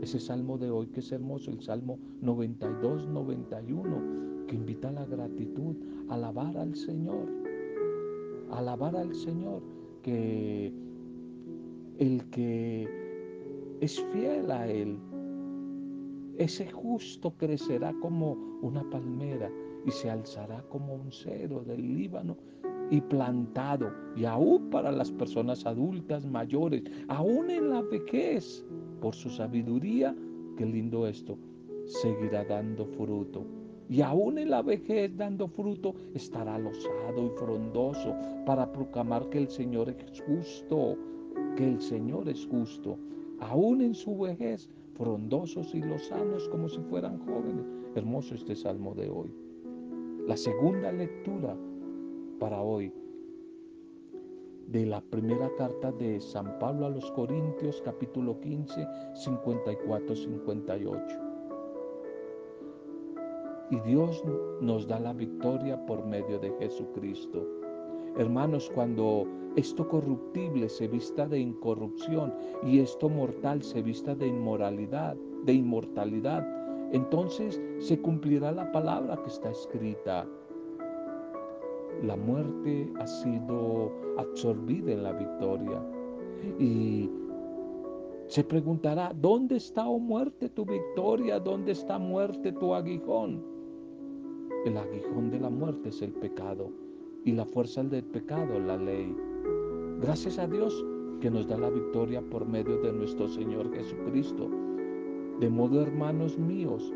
Ese 0.02 0.20
salmo 0.20 0.58
de 0.58 0.70
hoy 0.70 0.88
que 0.88 1.00
es 1.00 1.12
hermoso, 1.12 1.50
el 1.50 1.62
Salmo 1.62 1.98
92, 2.22 3.08
91, 3.08 4.46
que 4.48 4.56
invita 4.56 4.90
a 4.90 4.92
la 4.92 5.06
gratitud, 5.06 5.76
a 6.10 6.14
alabar 6.14 6.56
al 6.58 6.76
Señor, 6.76 7.28
alabar 8.52 8.96
al 8.96 9.16
Señor, 9.16 9.62
que 10.04 10.72
el 12.00 12.30
que 12.30 12.88
es 13.82 14.00
fiel 14.12 14.52
a 14.52 14.68
Él, 14.68 14.98
ese 16.38 16.70
justo 16.72 17.34
crecerá 17.38 17.94
como 18.00 18.38
una 18.62 18.88
palmera 18.90 19.52
y 19.86 19.92
se 19.92 20.10
alzará 20.10 20.64
como 20.70 20.96
un 20.96 21.12
cedro 21.12 21.64
del 21.64 21.96
Líbano 21.96 22.38
y 22.90 23.02
plantado, 23.02 23.92
y 24.16 24.26
aún 24.26 24.70
para 24.70 24.92
las 24.92 25.12
personas 25.12 25.66
adultas 25.66 26.26
mayores, 26.26 26.84
aún 27.10 27.50
en 27.50 27.70
la 27.70 27.82
vejez, 27.82 28.66
por 29.02 29.14
su 29.14 29.30
sabiduría, 29.30 30.16
qué 30.56 30.66
lindo 30.66 31.08
esto, 31.08 31.38
seguirá 31.86 32.46
dando 32.46 32.86
fruto. 32.86 33.46
y 33.90 34.02
aún 34.02 34.38
en 34.38 34.50
la 34.50 34.62
vejez 34.62 35.16
dando 35.16 35.48
fruto, 35.48 35.96
estará 36.14 36.60
losado 36.60 37.26
y 37.26 37.30
frondoso 37.40 38.14
para 38.46 38.70
proclamar 38.72 39.30
que 39.30 39.38
el 39.38 39.48
Señor 39.48 39.90
es 39.90 40.22
justo, 40.22 40.98
que 41.58 41.68
el 41.68 41.82
Señor 41.82 42.30
es 42.30 42.48
justo. 42.48 42.98
Aún 43.40 43.82
en 43.82 43.94
su 43.94 44.18
vejez, 44.18 44.70
frondosos 44.94 45.76
y 45.76 45.82
lozanos 45.82 46.48
como 46.48 46.70
si 46.70 46.80
fueran 46.84 47.20
jóvenes. 47.26 47.66
Hermoso 47.96 48.36
este 48.36 48.56
salmo 48.56 48.96
de 48.96 49.10
hoy. 49.10 49.36
La 50.26 50.38
segunda 50.38 50.94
lectura 50.94 51.58
para 52.40 52.62
hoy 52.62 52.94
de 54.68 54.86
la 54.86 55.02
primera 55.02 55.52
carta 55.58 55.92
de 55.92 56.22
San 56.22 56.58
Pablo 56.60 56.86
a 56.86 56.90
los 56.90 57.12
Corintios, 57.12 57.82
capítulo 57.84 58.40
15, 58.40 58.88
54-58 59.26 61.28
y 63.70 63.82
Dios 63.82 64.24
nos 64.62 64.88
da 64.88 64.98
la 65.00 65.12
victoria 65.14 65.86
por 65.86 66.06
medio 66.06 66.40
de 66.40 66.52
Jesucristo. 66.60 67.46
Hermanos, 68.18 68.72
cuando 68.74 69.28
esto 69.58 69.88
corruptible 69.90 70.70
se 70.70 70.88
vista 70.88 71.28
de 71.28 71.40
incorrupción 71.40 72.32
y 72.64 72.80
esto 72.80 73.10
mortal 73.10 73.64
se 73.64 73.82
vista 73.82 74.14
de 74.14 74.28
inmoralidad, 74.28 75.18
de 75.46 75.54
inmortalidad, 75.54 76.48
entonces 76.94 77.60
se 77.80 78.00
cumplirá 78.00 78.52
la 78.52 78.72
palabra 78.72 79.18
que 79.24 79.30
está 79.30 79.50
escrita. 79.50 80.28
La 82.04 82.16
muerte 82.16 82.88
ha 83.00 83.08
sido 83.08 83.92
absorbida 84.20 84.92
en 84.92 85.04
la 85.04 85.14
victoria. 85.14 85.84
Y 86.60 87.10
se 88.28 88.44
preguntará, 88.44 89.12
¿dónde 89.20 89.56
está, 89.56 89.88
oh 89.88 89.98
muerte, 89.98 90.50
tu 90.50 90.66
victoria? 90.66 91.40
¿Dónde 91.40 91.72
está 91.72 91.98
muerte, 91.98 92.52
tu 92.52 92.76
aguijón? 92.76 93.44
El 94.66 94.78
aguijón 94.78 95.32
de 95.32 95.40
la 95.40 95.50
muerte 95.50 95.90
es 95.90 96.02
el 96.04 96.14
pecado 96.14 96.70
y 97.26 97.32
la 97.32 97.46
fuerza 97.46 97.84
del 97.84 98.04
pecado 98.04 98.60
la 98.60 98.78
ley. 98.78 99.16
Gracias 100.02 100.38
a 100.38 100.46
Dios 100.46 100.86
que 101.22 101.32
nos 101.32 101.48
da 101.48 101.58
la 101.58 101.72
victoria 101.72 102.22
por 102.30 102.48
medio 102.48 102.78
de 102.82 102.94
nuestro 102.94 103.28
Señor 103.28 103.74
Jesucristo. 103.74 104.48
De 105.40 105.50
modo, 105.50 105.82
hermanos 105.82 106.38
míos, 106.38 106.94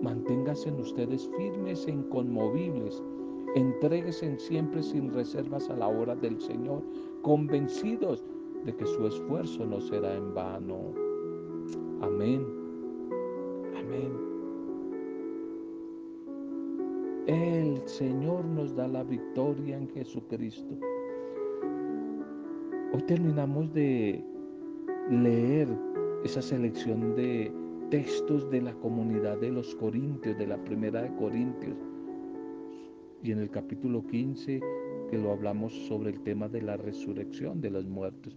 manténganse 0.00 0.70
ustedes 0.70 1.28
firmes 1.36 1.86
e 1.88 1.90
inconmovibles. 1.90 3.02
Entréguense 3.56 4.38
siempre 4.38 4.84
sin 4.84 5.12
reservas 5.12 5.68
a 5.68 5.76
la 5.76 5.88
hora 5.88 6.14
del 6.14 6.40
Señor, 6.40 6.82
convencidos 7.22 8.24
de 8.64 8.74
que 8.76 8.86
su 8.86 9.04
esfuerzo 9.06 9.66
no 9.66 9.80
será 9.80 10.14
en 10.14 10.32
vano. 10.32 10.94
Amén. 12.02 12.46
Amén. 13.76 14.12
El 17.26 17.82
Señor 17.88 18.44
nos 18.44 18.76
da 18.76 18.86
la 18.86 19.02
victoria 19.02 19.76
en 19.76 19.88
Jesucristo. 19.88 20.91
Hoy 22.94 23.00
terminamos 23.04 23.72
de 23.72 24.22
leer 25.08 25.66
esa 26.24 26.42
selección 26.42 27.16
de 27.16 27.50
textos 27.90 28.50
de 28.50 28.60
la 28.60 28.74
comunidad 28.74 29.38
de 29.38 29.50
los 29.50 29.74
Corintios, 29.76 30.36
de 30.36 30.46
la 30.46 30.58
primera 30.58 31.00
de 31.00 31.14
Corintios. 31.14 31.78
Y 33.22 33.32
en 33.32 33.38
el 33.38 33.48
capítulo 33.48 34.06
15 34.06 34.60
que 35.10 35.16
lo 35.16 35.32
hablamos 35.32 35.72
sobre 35.88 36.10
el 36.10 36.20
tema 36.20 36.48
de 36.48 36.60
la 36.60 36.76
resurrección 36.76 37.62
de 37.62 37.70
los 37.70 37.86
muertos. 37.86 38.36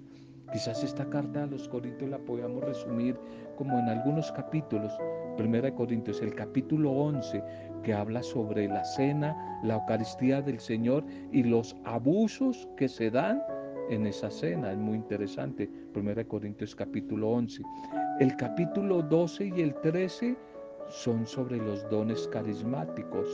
Quizás 0.53 0.85
esta 0.85 1.09
carta 1.09 1.43
a 1.43 1.47
los 1.47 1.67
Corintios 1.67 2.09
la 2.09 2.19
podamos 2.19 2.63
resumir 2.63 3.17
como 3.57 3.77
en 3.77 3.89
algunos 3.89 4.31
capítulos. 4.31 4.93
Primera 5.35 5.69
de 5.69 5.75
Corintios, 5.75 6.21
el 6.21 6.33
capítulo 6.33 6.91
11, 6.91 7.43
que 7.83 7.93
habla 7.93 8.23
sobre 8.23 8.69
la 8.69 8.85
cena, 8.85 9.35
la 9.65 9.75
Eucaristía 9.75 10.41
del 10.41 10.61
Señor 10.61 11.03
y 11.33 11.43
los 11.43 11.75
abusos 11.83 12.69
que 12.77 12.87
se 12.87 13.11
dan 13.11 13.41
en 13.89 14.07
esa 14.07 14.29
cena. 14.29 14.71
Es 14.71 14.77
muy 14.77 14.95
interesante. 14.95 15.69
Primera 15.93 16.23
de 16.23 16.27
Corintios 16.27 16.75
capítulo 16.75 17.29
11. 17.29 17.63
El 18.19 18.35
capítulo 18.35 19.01
12 19.01 19.51
y 19.55 19.61
el 19.61 19.73
13 19.81 20.35
son 20.89 21.25
sobre 21.25 21.57
los 21.57 21.87
dones 21.89 22.27
carismáticos, 22.31 23.27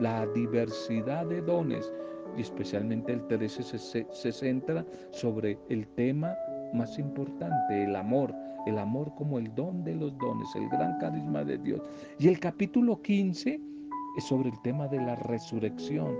la 0.00 0.26
diversidad 0.28 1.26
de 1.26 1.40
dones 1.42 1.92
y 2.36 2.42
especialmente 2.42 3.12
el 3.12 3.26
13 3.26 4.04
se, 4.10 4.32
centra 4.32 4.84
sobre 5.10 5.58
el 5.68 5.86
tema 5.88 6.36
más 6.74 6.98
importante, 6.98 7.84
el 7.84 7.96
amor, 7.96 8.34
el 8.66 8.78
amor 8.78 9.12
como 9.14 9.38
el 9.38 9.54
don 9.54 9.84
de 9.84 9.94
los 9.94 10.16
dones, 10.18 10.48
el 10.54 10.68
gran 10.68 10.98
carisma 10.98 11.44
de 11.44 11.58
Dios. 11.58 11.80
Y 12.18 12.28
el 12.28 12.38
capítulo 12.38 13.00
15 13.00 13.60
es 14.18 14.24
sobre 14.24 14.50
el 14.50 14.60
tema 14.62 14.88
de 14.88 14.98
la 14.98 15.14
resurrección, 15.16 16.16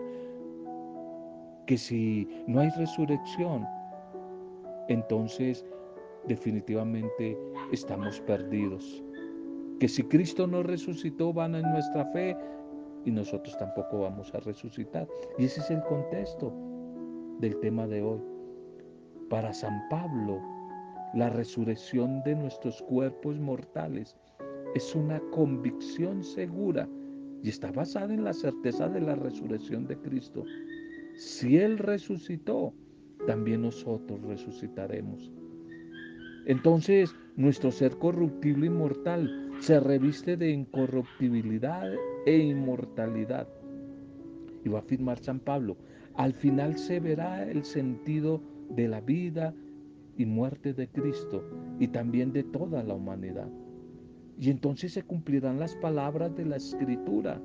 que 1.66 1.76
si 1.76 2.29
no 2.46 2.61
hay 2.61 2.70
resurrección, 2.70 3.66
entonces 4.88 5.64
definitivamente 6.26 7.38
estamos 7.72 8.20
perdidos. 8.20 9.02
Que 9.81 9.88
si 9.88 10.02
Cristo 10.05 10.46
no 10.46 10.62
resucitó, 10.62 11.33
van 11.33 11.55
en 11.55 11.70
nuestra 11.70 12.05
fe, 12.07 12.37
y 13.07 13.11
nosotros 13.12 13.57
tampoco 13.57 14.00
vamos 14.00 14.35
a 14.35 14.40
resucitar. 14.40 15.09
Y 15.38 15.44
ese 15.44 15.61
es 15.61 15.70
el 15.70 15.83
contexto 15.85 16.52
del 17.38 17.59
tema 17.61 17.87
de 17.87 18.02
hoy. 18.02 18.20
Para 19.31 19.52
San 19.55 19.88
Pablo, 19.88 20.40
la 21.14 21.31
resurrección 21.31 22.22
de 22.24 22.35
nuestros 22.35 22.83
cuerpos 22.83 23.38
mortales 23.38 24.16
es 24.74 24.94
una 24.94 25.20
convicción 25.31 26.22
segura 26.22 26.88
y 27.42 27.48
está 27.48 27.70
basada 27.70 28.12
en 28.12 28.24
la 28.24 28.33
certeza 28.33 28.88
de 28.88 29.00
la 29.00 29.14
resurrección 29.14 29.87
de 29.87 29.96
Cristo. 29.98 30.44
Si 31.16 31.57
Él 31.57 31.79
resucitó, 31.79 32.74
también 33.26 33.62
nosotros 33.62 34.20
resucitaremos. 34.22 35.33
Entonces, 36.46 37.14
nuestro 37.37 37.70
ser 37.70 37.96
corruptible 37.96 38.66
y 38.66 38.70
mortal 38.70 39.50
se 39.59 39.81
reviste 39.81 40.37
de 40.37 40.50
incorruptibilidad 40.50 41.90
e 42.26 42.38
inmortalidad. 42.38 43.48
Y 44.64 44.68
va 44.68 44.79
a 44.79 44.83
afirmar 44.83 45.18
San 45.18 45.40
Pablo, 45.40 45.76
al 46.14 46.35
final 46.35 46.79
se 46.79 47.00
verá 47.00 47.48
el 47.50 47.64
sentido 47.64 48.42
de 48.70 48.88
la 48.88 49.00
vida 49.00 49.55
y 50.16 50.26
muerte 50.26 50.72
de 50.72 50.88
Cristo 50.88 51.44
y 51.79 51.88
también 51.88 52.33
de 52.33 52.42
toda 52.44 52.83
la 52.83 52.94
humanidad. 52.94 53.48
Y 54.38 54.50
entonces 54.50 54.92
se 54.92 55.02
cumplirán 55.02 55.59
las 55.59 55.74
palabras 55.76 56.35
de 56.37 56.44
la 56.44 56.57
escritura. 56.57 57.40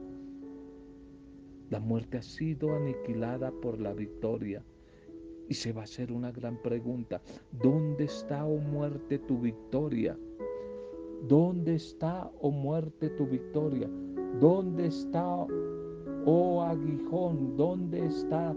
La 1.71 1.79
muerte 1.79 2.17
ha 2.17 2.21
sido 2.21 2.75
aniquilada 2.75 3.49
por 3.49 3.79
la 3.79 3.93
victoria. 3.93 4.61
Y 5.47 5.53
se 5.53 5.71
va 5.71 5.81
a 5.81 5.83
hacer 5.85 6.11
una 6.11 6.29
gran 6.29 6.61
pregunta. 6.61 7.21
¿Dónde 7.63 8.03
está, 8.03 8.45
oh 8.45 8.57
muerte, 8.57 9.19
tu 9.19 9.39
victoria? 9.39 10.17
¿Dónde 11.29 11.75
está, 11.75 12.29
oh 12.41 12.51
muerte, 12.51 13.09
tu 13.11 13.25
victoria? 13.25 13.89
¿Dónde 14.41 14.87
está, 14.87 15.47
oh 16.25 16.61
aguijón? 16.61 17.55
¿Dónde 17.55 18.05
está 18.05 18.53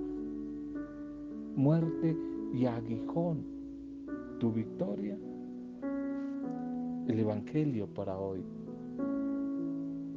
muerte 1.55 2.17
y 2.53 2.67
aguijón? 2.67 3.45
¿Tu 4.41 4.51
victoria? 4.51 5.17
El 7.07 7.21
Evangelio 7.21 7.87
para 7.87 8.19
hoy. 8.19 8.43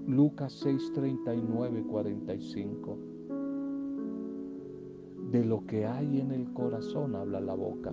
Lucas 0.07 0.53
6, 0.63 0.93
39, 0.93 1.83
45. 1.83 2.97
De 5.31 5.43
lo 5.43 5.65
que 5.65 5.85
hay 5.85 6.21
en 6.21 6.31
el 6.31 6.53
corazón 6.53 7.13
habla 7.13 7.41
la 7.41 7.53
boca. 7.53 7.91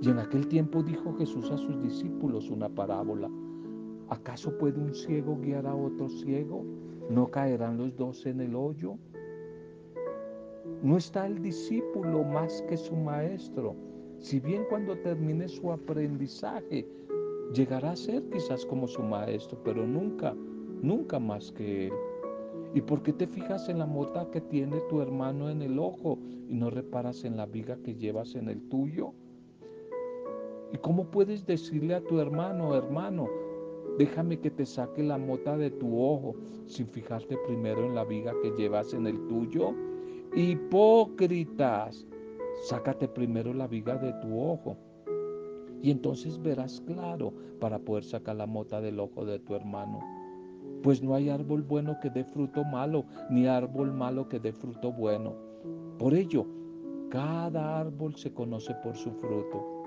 Y 0.00 0.08
en 0.08 0.18
aquel 0.20 0.48
tiempo 0.48 0.82
dijo 0.82 1.12
Jesús 1.18 1.50
a 1.50 1.58
sus 1.58 1.82
discípulos 1.82 2.48
una 2.48 2.70
parábola. 2.70 3.28
¿Acaso 4.08 4.56
puede 4.56 4.80
un 4.80 4.94
ciego 4.94 5.36
guiar 5.38 5.66
a 5.66 5.74
otro 5.74 6.08
ciego? 6.08 6.64
¿No 7.10 7.26
caerán 7.26 7.76
los 7.76 7.94
dos 7.94 8.24
en 8.24 8.40
el 8.40 8.54
hoyo? 8.54 8.96
No 10.82 10.96
está 10.96 11.26
el 11.26 11.42
discípulo 11.42 12.24
más 12.24 12.62
que 12.70 12.78
su 12.78 12.96
maestro. 12.96 13.76
Si 14.16 14.40
bien 14.40 14.64
cuando 14.70 14.96
termine 14.96 15.46
su 15.46 15.70
aprendizaje 15.70 16.88
llegará 17.52 17.92
a 17.92 17.96
ser 17.96 18.22
quizás 18.30 18.64
como 18.66 18.86
su 18.86 19.02
maestro, 19.02 19.58
pero 19.64 19.86
nunca, 19.86 20.34
nunca 20.82 21.18
más 21.18 21.52
que 21.52 21.86
él. 21.86 21.92
¿Y 22.74 22.82
por 22.82 23.02
qué 23.02 23.12
te 23.12 23.26
fijas 23.26 23.68
en 23.68 23.78
la 23.78 23.86
mota 23.86 24.30
que 24.30 24.40
tiene 24.40 24.80
tu 24.90 25.00
hermano 25.00 25.48
en 25.48 25.62
el 25.62 25.78
ojo 25.78 26.18
y 26.48 26.54
no 26.54 26.68
reparas 26.70 27.24
en 27.24 27.36
la 27.36 27.46
viga 27.46 27.78
que 27.82 27.94
llevas 27.94 28.34
en 28.34 28.48
el 28.48 28.60
tuyo? 28.68 29.14
¿Y 30.72 30.76
cómo 30.78 31.10
puedes 31.10 31.46
decirle 31.46 31.94
a 31.94 32.04
tu 32.04 32.20
hermano, 32.20 32.74
hermano, 32.74 33.26
déjame 33.96 34.38
que 34.38 34.50
te 34.50 34.66
saque 34.66 35.02
la 35.02 35.16
mota 35.16 35.56
de 35.56 35.70
tu 35.70 35.98
ojo 35.98 36.34
sin 36.66 36.86
fijarte 36.86 37.38
primero 37.46 37.86
en 37.86 37.94
la 37.94 38.04
viga 38.04 38.34
que 38.42 38.50
llevas 38.50 38.92
en 38.92 39.06
el 39.06 39.26
tuyo? 39.28 39.72
Hipócritas, 40.36 42.06
sácate 42.64 43.08
primero 43.08 43.54
la 43.54 43.66
viga 43.66 43.96
de 43.96 44.12
tu 44.20 44.38
ojo 44.38 44.76
y 45.82 45.90
entonces 45.90 46.40
verás 46.40 46.80
claro 46.86 47.32
para 47.60 47.78
poder 47.78 48.04
sacar 48.04 48.36
la 48.36 48.46
mota 48.46 48.80
del 48.80 49.00
ojo 49.00 49.24
de 49.24 49.38
tu 49.38 49.54
hermano. 49.54 50.00
pues 50.82 51.02
no 51.02 51.14
hay 51.14 51.28
árbol 51.28 51.62
bueno 51.62 51.98
que 52.00 52.08
dé 52.08 52.24
fruto 52.24 52.64
malo, 52.64 53.04
ni 53.30 53.46
árbol 53.46 53.92
malo 53.92 54.28
que 54.28 54.38
dé 54.38 54.52
fruto 54.52 54.92
bueno. 54.92 55.34
Por 55.98 56.14
ello, 56.14 56.46
cada 57.10 57.80
árbol 57.80 58.14
se 58.14 58.32
conoce 58.32 58.74
por 58.76 58.96
su 58.96 59.10
fruto, 59.10 59.84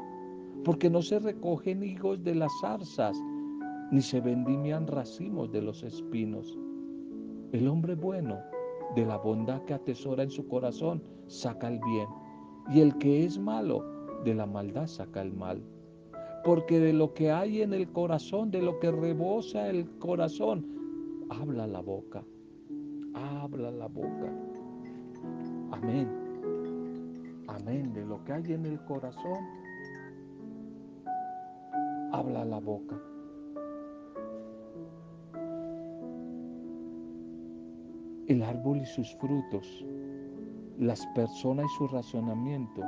porque 0.66 0.90
no 0.90 1.02
se 1.02 1.20
recogen 1.20 1.84
higos 1.84 2.22
de 2.24 2.36
las 2.36 2.52
zarzas, 2.60 3.18
ni 3.92 4.02
se 4.02 4.20
vendimian 4.20 4.86
racimos 4.88 5.52
de 5.52 5.62
los 5.62 5.84
espinos. 5.84 6.58
El 7.54 7.68
hombre 7.68 7.96
bueno, 7.96 8.40
de 8.96 9.06
la 9.06 9.18
bondad 9.18 9.62
que 9.64 9.74
atesora 9.74 10.24
en 10.24 10.32
su 10.32 10.48
corazón, 10.48 11.02
saca 11.28 11.68
el 11.68 11.80
bien, 11.80 12.08
y 12.70 12.82
el 12.82 12.98
que 12.98 13.24
es 13.24 13.40
malo, 13.40 13.86
de 14.24 14.36
la 14.36 14.46
maldad 14.46 14.88
saca 14.88 15.22
el 15.22 15.32
mal. 15.34 15.64
Porque 16.44 16.80
de 16.80 16.94
lo 16.94 17.14
que 17.14 17.32
hay 17.32 17.62
en 17.62 17.74
el 17.74 17.92
corazón, 17.92 18.52
de 18.52 18.62
lo 18.62 18.80
que 18.80 18.92
rebosa 18.92 19.70
el 19.70 19.88
corazón, 20.00 20.66
habla 21.30 21.68
la 21.68 21.82
boca, 21.82 22.24
habla 23.14 23.72
la 23.72 23.88
boca. 23.88 24.34
Amén. 25.72 26.10
Amén. 27.48 27.94
De 27.94 28.06
lo 28.06 28.24
que 28.24 28.34
hay 28.34 28.54
en 28.54 28.66
el 28.66 28.80
corazón, 28.86 29.46
habla 32.12 32.46
la 32.46 32.60
boca. 32.60 33.00
El 38.28 38.44
árbol 38.44 38.78
y 38.82 38.86
sus 38.86 39.14
frutos, 39.16 39.86
las 40.80 41.06
personas 41.08 41.66
y 41.66 41.78
su 41.78 41.88
razonamiento, 41.88 42.82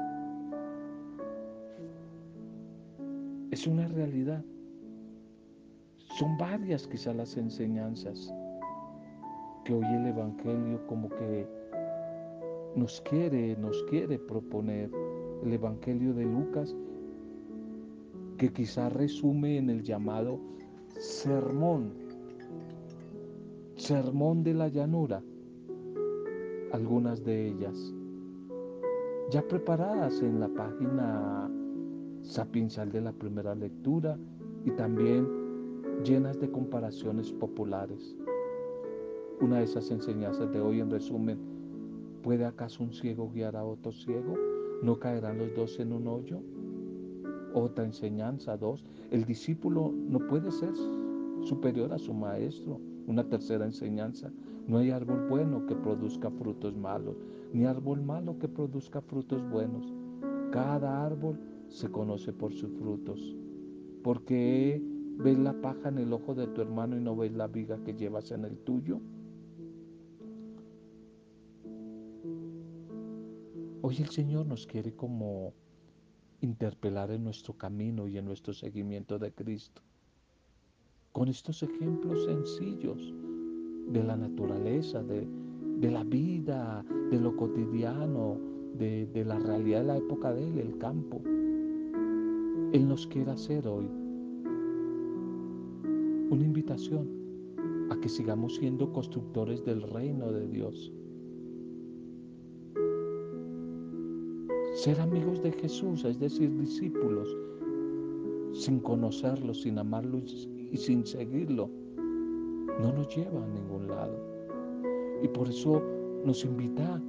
es 3.54 3.68
una 3.68 3.88
realidad. 3.88 4.44
Son 6.18 6.36
varias 6.40 6.88
quizás 6.88 7.16
las 7.16 7.38
enseñanzas 7.38 8.34
que 9.64 9.74
hoy 9.74 9.86
el 9.86 10.08
Evangelio 10.08 10.86
como 10.88 11.08
que 11.10 11.48
nos 12.76 13.00
quiere, 13.02 13.56
nos 13.58 13.84
quiere 13.84 14.18
proponer 14.18 14.90
el 15.44 15.54
Evangelio 15.54 16.16
de 16.16 16.26
Lucas, 16.26 16.76
que 18.38 18.52
quizá 18.52 18.90
resume 18.90 19.60
en 19.60 19.70
el 19.70 19.84
llamado 19.84 20.40
sermón, 20.98 21.94
sermón 23.76 24.44
de 24.44 24.56
la 24.56 24.68
llanura, 24.68 25.22
algunas 26.72 27.24
de 27.24 27.50
ellas, 27.50 27.94
ya 29.30 29.48
preparadas 29.48 30.22
en 30.24 30.40
la 30.40 30.50
página 30.50 31.52
sapiencial 32.24 32.92
de 32.92 33.02
la 33.02 33.12
primera 33.12 33.54
lectura 33.54 34.18
y 34.66 34.72
también 34.72 35.28
llenas 36.04 36.40
de 36.40 36.50
comparaciones 36.50 37.32
populares. 37.32 38.16
Una 39.40 39.60
de 39.60 39.66
esas 39.66 39.92
enseñanzas 39.92 40.52
de 40.52 40.60
hoy 40.60 40.80
en 40.80 40.90
resumen 40.90 41.54
¿Puede 42.24 42.46
acaso 42.46 42.82
un 42.82 42.94
ciego 42.94 43.30
guiar 43.30 43.58
a 43.58 43.66
otro 43.66 43.92
ciego? 43.92 44.36
¿No 44.82 44.98
caerán 44.98 45.40
los 45.40 45.54
dos 45.56 45.78
en 45.82 45.92
un 45.92 46.08
hoyo? 46.08 46.40
Otra 47.54 47.84
enseñanza, 47.84 48.56
dos. 48.56 48.86
El 49.12 49.26
discípulo 49.26 49.92
no 49.92 50.20
puede 50.20 50.50
ser 50.50 50.72
superior 51.42 51.92
a 51.92 51.98
su 51.98 52.14
maestro. 52.14 52.80
Una 53.08 53.26
tercera 53.26 53.66
enseñanza. 53.66 54.32
No 54.68 54.78
hay 54.78 54.92
árbol 54.92 55.28
bueno 55.28 55.66
que 55.66 55.76
produzca 55.76 56.32
frutos 56.32 56.78
malos, 56.78 57.18
ni 57.52 57.66
árbol 57.66 58.02
malo 58.02 58.40
que 58.40 58.48
produzca 58.48 59.02
frutos 59.02 59.44
buenos. 59.52 59.94
Cada 60.52 61.06
árbol 61.06 61.38
se 61.74 61.90
conoce 61.90 62.32
por 62.32 62.54
sus 62.54 62.72
frutos. 62.78 63.36
Porque 64.04 64.80
ves 65.18 65.40
la 65.40 65.60
paja 65.60 65.90
en 65.90 65.98
el 65.98 66.14
ojo 66.14 66.36
de 66.36 66.48
tu 66.48 66.62
hermano 66.62 66.96
y 66.96 67.02
no 67.02 67.16
ves 67.16 67.34
la 67.34 67.48
viga 67.48 67.84
que 67.84 67.96
llevas 67.96 68.32
en 68.32 68.46
el 68.46 68.58
tuyo. 68.60 69.02
Hoy 73.82 73.98
el 73.98 74.10
Señor 74.10 74.46
nos 74.46 74.68
quiere 74.68 74.94
como 74.96 75.54
interpelar 76.42 77.10
en 77.10 77.24
nuestro 77.24 77.58
camino 77.58 78.08
y 78.08 78.18
en 78.18 78.26
nuestro 78.26 78.54
seguimiento 78.54 79.18
de 79.18 79.34
Cristo. 79.34 79.82
Con 81.12 81.28
estos 81.28 81.64
ejemplos 81.64 82.26
sencillos 82.26 83.14
de 83.88 84.04
la 84.04 84.16
naturaleza, 84.16 85.02
de, 85.02 85.28
la 85.90 86.04
vida, 86.04 86.86
de 87.10 87.20
lo 87.20 87.36
cotidiano, 87.36 88.38
de, 88.78 89.08
de 89.08 89.26
la 89.26 89.40
realidad 89.40 89.82
de 89.82 89.88
la 89.88 89.98
época 89.98 90.34
de 90.34 90.48
Él, 90.48 90.60
el 90.60 90.78
campo. 90.78 91.22
Él 92.74 92.88
nos 92.88 93.08
quiere 93.08 93.32
hacer 93.32 93.68
hoy 93.68 93.86
una 96.30 96.44
invitación 96.44 97.08
a 97.90 98.00
que 98.02 98.10
sigamos 98.10 98.56
siendo 98.56 98.92
constructores 98.92 99.64
del 99.64 99.82
reino 99.82 100.32
de 100.32 100.48
Dios 100.48 100.92
Ser 104.84 105.00
amigos 105.00 105.42
de 105.44 105.52
Jesús, 105.52 106.04
es 106.04 106.20
decir, 106.20 106.52
discípulos, 106.58 107.30
sin 108.54 108.80
conocerlo, 108.80 109.54
sin 109.54 109.78
amarlo 109.78 110.20
y 110.72 110.76
sin 110.76 111.06
seguirlo, 111.06 111.70
no 112.82 112.92
nos 112.92 113.16
lleva 113.16 113.46
a 113.46 113.48
ningún 113.50 113.88
lado. 113.88 114.18
Y 115.22 115.28
por 115.28 115.48
eso 115.48 115.82
nos 116.26 116.44
invita 116.44 117.02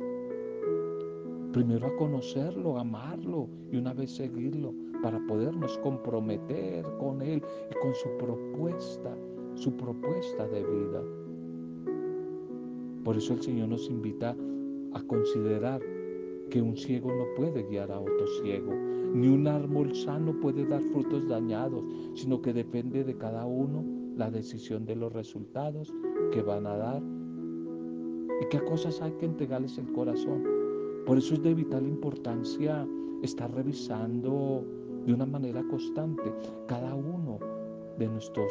primero 1.54 1.86
a 1.86 1.96
conocerlo, 1.96 2.78
amarlo 2.78 3.48
y 3.70 3.76
una 3.76 3.94
vez 3.94 4.10
seguirlo 4.10 4.74
para 5.04 5.24
podernos 5.28 5.78
comprometer 5.78 6.84
con 6.98 7.22
Él 7.22 7.40
y 7.70 7.74
con 7.80 7.94
su 7.94 8.08
propuesta, 8.18 9.16
su 9.54 9.72
propuesta 9.76 10.48
de 10.48 10.64
vida. 10.64 11.02
Por 13.04 13.16
eso 13.16 13.34
el 13.34 13.42
Señor 13.42 13.68
nos 13.68 13.88
invita 13.88 14.36
a 14.94 15.02
considerar 15.02 15.80
que 16.50 16.60
un 16.60 16.76
ciego 16.76 17.12
no 17.14 17.24
puede 17.36 17.62
guiar 17.62 17.92
a 17.92 18.00
otro 18.00 18.26
ciego, 18.42 18.72
ni 19.14 19.28
un 19.28 19.46
árbol 19.46 19.94
sano 19.94 20.34
puede 20.40 20.66
dar 20.66 20.82
frutos 20.82 21.28
dañados, 21.28 21.84
sino 22.14 22.42
que 22.42 22.52
depende 22.52 23.04
de 23.04 23.16
cada 23.16 23.46
uno 23.46 23.84
la 24.16 24.28
decisión 24.28 24.86
de 24.86 24.96
los 24.96 25.12
resultados 25.12 25.94
que 26.32 26.42
van 26.42 26.66
a 26.66 26.76
dar 26.76 27.02
y 28.42 28.48
qué 28.48 28.58
cosas 28.64 29.00
hay 29.00 29.12
que 29.12 29.26
entregarles 29.26 29.78
el 29.78 29.92
corazón. 29.92 30.53
Por 31.06 31.18
eso 31.18 31.34
es 31.34 31.42
de 31.42 31.54
vital 31.54 31.86
importancia 31.86 32.86
estar 33.22 33.52
revisando 33.54 34.64
de 35.06 35.12
una 35.12 35.26
manera 35.26 35.62
constante 35.68 36.32
cada 36.66 36.94
uno 36.94 37.38
de 37.98 38.08
nuestros 38.08 38.50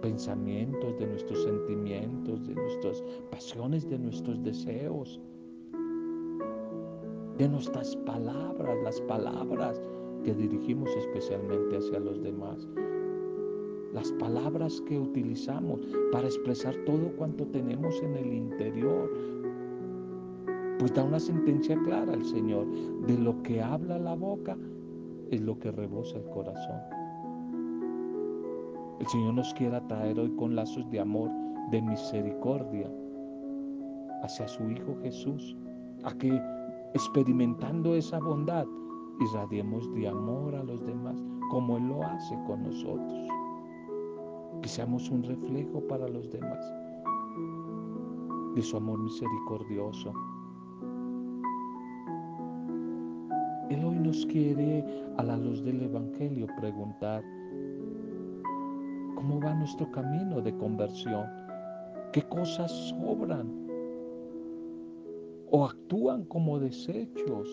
pensamientos, 0.00 0.98
de 0.98 1.06
nuestros 1.06 1.42
sentimientos, 1.42 2.46
de 2.46 2.54
nuestras 2.54 3.02
pasiones, 3.30 3.88
de 3.88 3.98
nuestros 3.98 4.42
deseos 4.42 5.20
de 7.40 7.48
nuestras 7.48 7.96
palabras, 8.04 8.76
las 8.84 9.00
palabras 9.00 9.80
que 10.24 10.34
dirigimos 10.34 10.90
especialmente 10.94 11.78
hacia 11.78 11.98
los 11.98 12.22
demás. 12.22 12.68
Las 13.94 14.12
palabras 14.12 14.78
que 14.82 14.98
utilizamos 14.98 15.80
para 16.12 16.26
expresar 16.26 16.74
todo 16.84 17.10
cuanto 17.16 17.46
tenemos 17.46 17.98
en 18.02 18.14
el 18.16 18.34
interior. 18.34 19.10
Pues 20.80 20.94
da 20.94 21.04
una 21.04 21.20
sentencia 21.20 21.78
clara 21.84 22.14
al 22.14 22.24
Señor. 22.24 22.66
De 23.06 23.18
lo 23.18 23.42
que 23.42 23.60
habla 23.60 23.98
la 23.98 24.14
boca 24.14 24.56
es 25.30 25.38
lo 25.42 25.58
que 25.58 25.70
rebosa 25.70 26.16
el 26.16 26.24
corazón. 26.30 26.80
El 28.98 29.06
Señor 29.06 29.34
nos 29.34 29.52
quiere 29.52 29.76
atraer 29.76 30.18
hoy 30.18 30.34
con 30.36 30.56
lazos 30.56 30.90
de 30.90 31.00
amor, 31.00 31.30
de 31.70 31.82
misericordia 31.82 32.90
hacia 34.22 34.48
su 34.48 34.70
Hijo 34.70 34.96
Jesús, 35.02 35.54
a 36.02 36.14
que 36.14 36.40
experimentando 36.94 37.94
esa 37.94 38.18
bondad, 38.18 38.66
irradiemos 39.20 39.92
de 39.92 40.08
amor 40.08 40.54
a 40.54 40.64
los 40.64 40.82
demás 40.86 41.22
como 41.50 41.76
Él 41.76 41.88
lo 41.88 42.02
hace 42.04 42.34
con 42.46 42.62
nosotros. 42.62 43.28
Que 44.62 44.68
seamos 44.68 45.10
un 45.10 45.24
reflejo 45.24 45.86
para 45.88 46.08
los 46.08 46.30
demás 46.30 46.64
de 48.54 48.62
su 48.62 48.78
amor 48.78 48.98
misericordioso. 48.98 50.14
Él 53.70 53.84
hoy 53.84 53.98
nos 53.98 54.26
quiere 54.26 54.84
a 55.16 55.22
la 55.22 55.36
luz 55.36 55.64
del 55.64 55.82
Evangelio 55.82 56.46
preguntar, 56.60 57.22
¿cómo 59.14 59.40
va 59.40 59.54
nuestro 59.54 59.90
camino 59.90 60.40
de 60.40 60.54
conversión? 60.56 61.26
¿Qué 62.12 62.22
cosas 62.22 62.70
sobran? 62.90 63.60
o 65.50 65.64
actúan 65.64 66.24
como 66.24 66.58
desechos, 66.58 67.48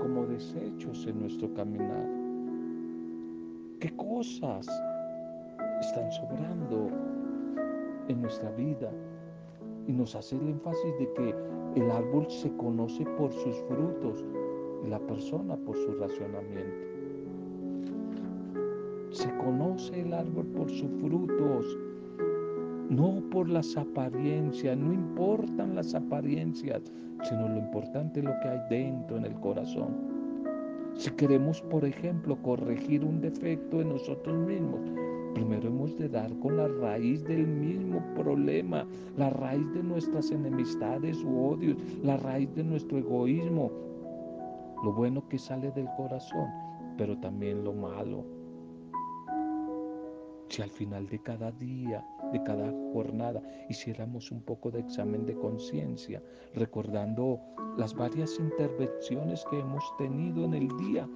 como 0.00 0.26
desechos 0.26 1.06
en 1.06 1.20
nuestro 1.20 1.52
caminar. 1.54 2.08
¿Qué 3.78 3.94
cosas 3.96 4.66
están 5.80 6.10
sobrando 6.10 6.90
en 8.08 8.20
nuestra 8.20 8.50
vida? 8.52 8.90
Y 9.86 9.92
nos 9.92 10.14
hace 10.14 10.36
el 10.36 10.48
énfasis 10.48 10.98
de 10.98 11.12
que 11.14 11.34
el 11.80 11.90
árbol 11.90 12.28
se 12.28 12.54
conoce 12.56 13.04
por 13.16 13.32
sus 13.32 13.56
frutos 13.68 14.24
la 14.88 14.98
persona 14.98 15.56
por 15.56 15.76
su 15.76 15.92
racionamiento. 15.94 16.86
Se 19.10 19.28
conoce 19.36 20.00
el 20.00 20.12
árbol 20.12 20.46
por 20.48 20.70
sus 20.70 20.90
frutos. 21.00 21.78
no 22.88 23.22
por 23.30 23.48
las 23.48 23.76
apariencias, 23.76 24.76
no 24.76 24.92
importan 24.92 25.76
las 25.76 25.94
apariencias, 25.94 26.82
sino 27.22 27.48
lo 27.48 27.58
importante 27.58 28.18
es 28.18 28.26
lo 28.26 28.32
que 28.42 28.48
hay 28.48 28.60
dentro 28.68 29.16
en 29.16 29.26
el 29.26 29.34
corazón. 29.34 29.94
Si 30.94 31.10
queremos, 31.12 31.62
por 31.62 31.84
ejemplo, 31.84 32.36
corregir 32.42 33.04
un 33.04 33.20
defecto 33.20 33.80
en 33.80 33.90
nosotros 33.90 34.36
mismos, 34.46 34.80
primero 35.34 35.68
hemos 35.68 35.96
de 35.98 36.08
dar 36.08 36.36
con 36.40 36.56
la 36.56 36.66
raíz 36.66 37.22
del 37.24 37.46
mismo 37.46 38.02
problema, 38.14 38.86
la 39.16 39.30
raíz 39.30 39.72
de 39.72 39.82
nuestras 39.84 40.30
enemistades 40.32 41.22
u 41.22 41.52
odios, 41.52 41.76
la 42.02 42.16
raíz 42.16 42.52
de 42.56 42.64
nuestro 42.64 42.98
egoísmo, 42.98 43.70
lo 44.82 44.92
bueno 44.92 45.28
que 45.28 45.38
sale 45.38 45.70
del 45.72 45.88
corazón, 45.96 46.48
pero 46.96 47.18
también 47.18 47.64
lo 47.64 47.72
malo. 47.72 48.24
Si 50.48 50.62
al 50.62 50.70
final 50.70 51.06
de 51.08 51.20
cada 51.20 51.52
día, 51.52 52.04
de 52.32 52.42
cada 52.42 52.72
jornada, 52.92 53.40
hiciéramos 53.68 54.32
un 54.32 54.42
poco 54.42 54.70
de 54.70 54.80
examen 54.80 55.24
de 55.24 55.34
conciencia, 55.34 56.20
recordando 56.54 57.40
las 57.76 57.94
varias 57.94 58.36
intervenciones 58.38 59.44
que 59.48 59.60
hemos 59.60 59.84
tenido 59.96 60.44
en 60.44 60.54
el 60.54 60.68
día, 60.76 61.08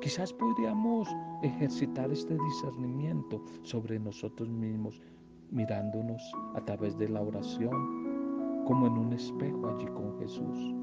quizás 0.00 0.32
podríamos 0.32 1.08
ejercitar 1.42 2.10
este 2.10 2.36
discernimiento 2.36 3.40
sobre 3.62 3.98
nosotros 4.00 4.48
mismos, 4.48 5.00
mirándonos 5.52 6.20
a 6.54 6.64
través 6.64 6.98
de 6.98 7.08
la 7.08 7.22
oración, 7.22 8.64
como 8.66 8.88
en 8.88 8.94
un 8.94 9.12
espejo 9.12 9.68
allí 9.68 9.86
con 9.86 10.18
Jesús. 10.18 10.79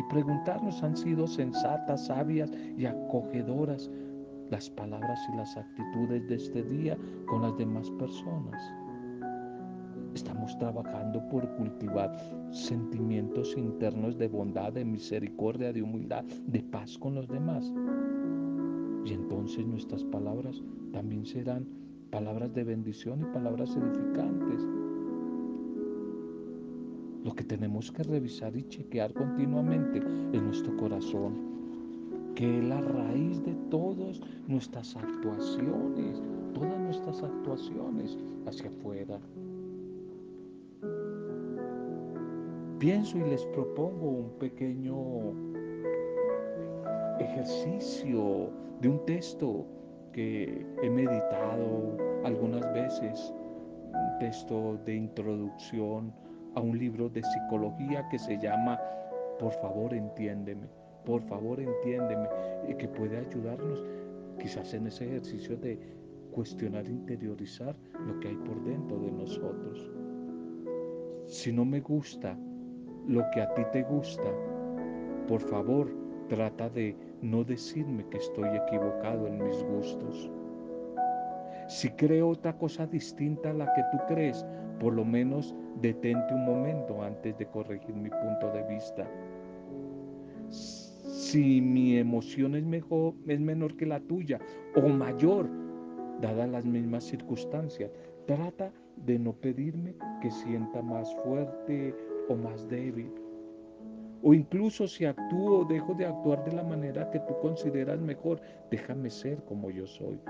Y 0.00 0.02
preguntarnos, 0.04 0.82
¿han 0.82 0.96
sido 0.96 1.26
sensatas, 1.26 2.06
sabias 2.06 2.50
y 2.78 2.86
acogedoras 2.86 3.90
las 4.50 4.70
palabras 4.70 5.20
y 5.30 5.36
las 5.36 5.56
actitudes 5.58 6.26
de 6.26 6.36
este 6.36 6.62
día 6.62 6.96
con 7.26 7.42
las 7.42 7.54
demás 7.58 7.90
personas. 7.92 8.60
Estamos 10.14 10.58
trabajando 10.58 11.22
por 11.28 11.48
cultivar 11.56 12.16
sentimientos 12.50 13.54
internos 13.58 14.16
de 14.16 14.26
bondad, 14.26 14.72
de 14.72 14.84
misericordia, 14.84 15.70
de 15.72 15.82
humildad, 15.82 16.24
de 16.24 16.62
paz 16.62 16.96
con 16.98 17.14
los 17.14 17.28
demás. 17.28 17.70
Y 19.04 19.12
entonces 19.12 19.66
nuestras 19.66 20.02
palabras 20.04 20.62
también 20.92 21.26
serán 21.26 21.66
palabras 22.10 22.54
de 22.54 22.64
bendición 22.64 23.20
y 23.20 23.24
palabras 23.26 23.76
edificantes. 23.76 24.79
Lo 27.24 27.34
que 27.34 27.44
tenemos 27.44 27.92
que 27.92 28.02
revisar 28.02 28.56
y 28.56 28.62
chequear 28.68 29.12
continuamente 29.12 29.98
es 30.32 30.42
nuestro 30.42 30.74
corazón, 30.78 31.34
que 32.34 32.58
es 32.58 32.64
la 32.64 32.80
raíz 32.80 33.44
de 33.44 33.54
todas 33.70 34.20
nuestras 34.48 34.96
actuaciones, 34.96 36.22
todas 36.54 36.78
nuestras 36.78 37.22
actuaciones 37.22 38.16
hacia 38.46 38.70
afuera. 38.70 39.20
Pienso 42.78 43.18
y 43.18 43.28
les 43.28 43.44
propongo 43.46 44.08
un 44.08 44.30
pequeño 44.38 44.96
ejercicio 47.20 48.48
de 48.80 48.88
un 48.88 49.04
texto 49.04 49.66
que 50.14 50.66
he 50.82 50.88
meditado 50.88 51.98
algunas 52.24 52.62
veces, 52.72 53.34
un 53.92 54.18
texto 54.18 54.78
de 54.86 54.96
introducción 54.96 56.14
a 56.54 56.60
un 56.60 56.78
libro 56.78 57.08
de 57.08 57.22
psicología 57.22 58.06
que 58.10 58.18
se 58.18 58.38
llama 58.38 58.78
Por 59.38 59.52
favor 59.52 59.94
entiéndeme 59.94 60.80
por 61.04 61.22
favor 61.22 61.60
entiéndeme, 61.60 62.28
y 62.68 62.74
que 62.74 62.88
puede 62.88 63.18
ayudarnos 63.18 63.84
quizás 64.38 64.72
en 64.74 64.86
ese 64.86 65.06
ejercicio 65.06 65.56
de 65.56 65.78
cuestionar, 66.32 66.86
interiorizar 66.86 67.74
lo 68.06 68.18
que 68.20 68.28
hay 68.28 68.36
por 68.36 68.62
dentro 68.64 68.98
de 68.98 69.10
nosotros. 69.10 69.90
Si 71.26 71.52
no 71.52 71.64
me 71.64 71.80
gusta 71.80 72.36
lo 73.06 73.24
que 73.32 73.40
a 73.40 73.52
ti 73.54 73.62
te 73.72 73.82
gusta, 73.82 74.30
por 75.26 75.40
favor 75.40 75.90
trata 76.28 76.68
de 76.68 76.96
no 77.22 77.44
decirme 77.44 78.06
que 78.08 78.18
estoy 78.18 78.48
equivocado 78.56 79.26
en 79.26 79.42
mis 79.42 79.62
gustos. 79.64 80.30
Si 81.66 81.88
creo 81.90 82.30
otra 82.30 82.56
cosa 82.56 82.86
distinta 82.86 83.50
a 83.50 83.54
la 83.54 83.72
que 83.74 83.82
tú 83.92 83.98
crees, 84.06 84.44
por 84.78 84.92
lo 84.92 85.04
menos 85.04 85.54
detente 85.80 86.34
un 86.34 86.44
momento 86.44 87.02
antes 87.02 87.36
de 87.38 87.46
corregir 87.46 87.94
mi 87.94 88.10
punto 88.10 88.50
de 88.52 88.62
vista 88.68 89.06
si 91.30 91.60
mi 91.60 91.96
emoción 91.96 92.54
es, 92.56 92.64
mejor, 92.64 93.14
es 93.28 93.40
menor 93.40 93.76
que 93.76 93.86
la 93.86 94.00
tuya 94.00 94.40
o 94.74 94.88
mayor, 94.88 95.48
dadas 96.20 96.48
las 96.48 96.64
mismas 96.64 97.04
circunstancias, 97.04 97.90
trata 98.26 98.72
de 98.96 99.18
no 99.18 99.32
pedirme 99.32 99.94
que 100.20 100.30
sienta 100.30 100.82
más 100.82 101.14
fuerte 101.22 101.94
o 102.28 102.34
más 102.34 102.68
débil. 102.68 103.12
O 104.22 104.34
incluso 104.34 104.86
si 104.86 105.04
actúo 105.04 105.60
o 105.60 105.64
dejo 105.64 105.94
de 105.94 106.06
actuar 106.06 106.44
de 106.44 106.52
la 106.52 106.64
manera 106.64 107.10
que 107.10 107.20
tú 107.20 107.34
consideras 107.40 108.00
mejor, 108.00 108.40
déjame 108.70 109.08
ser 109.08 109.42
como 109.44 109.70
yo 109.70 109.86
soy. 109.86 110.20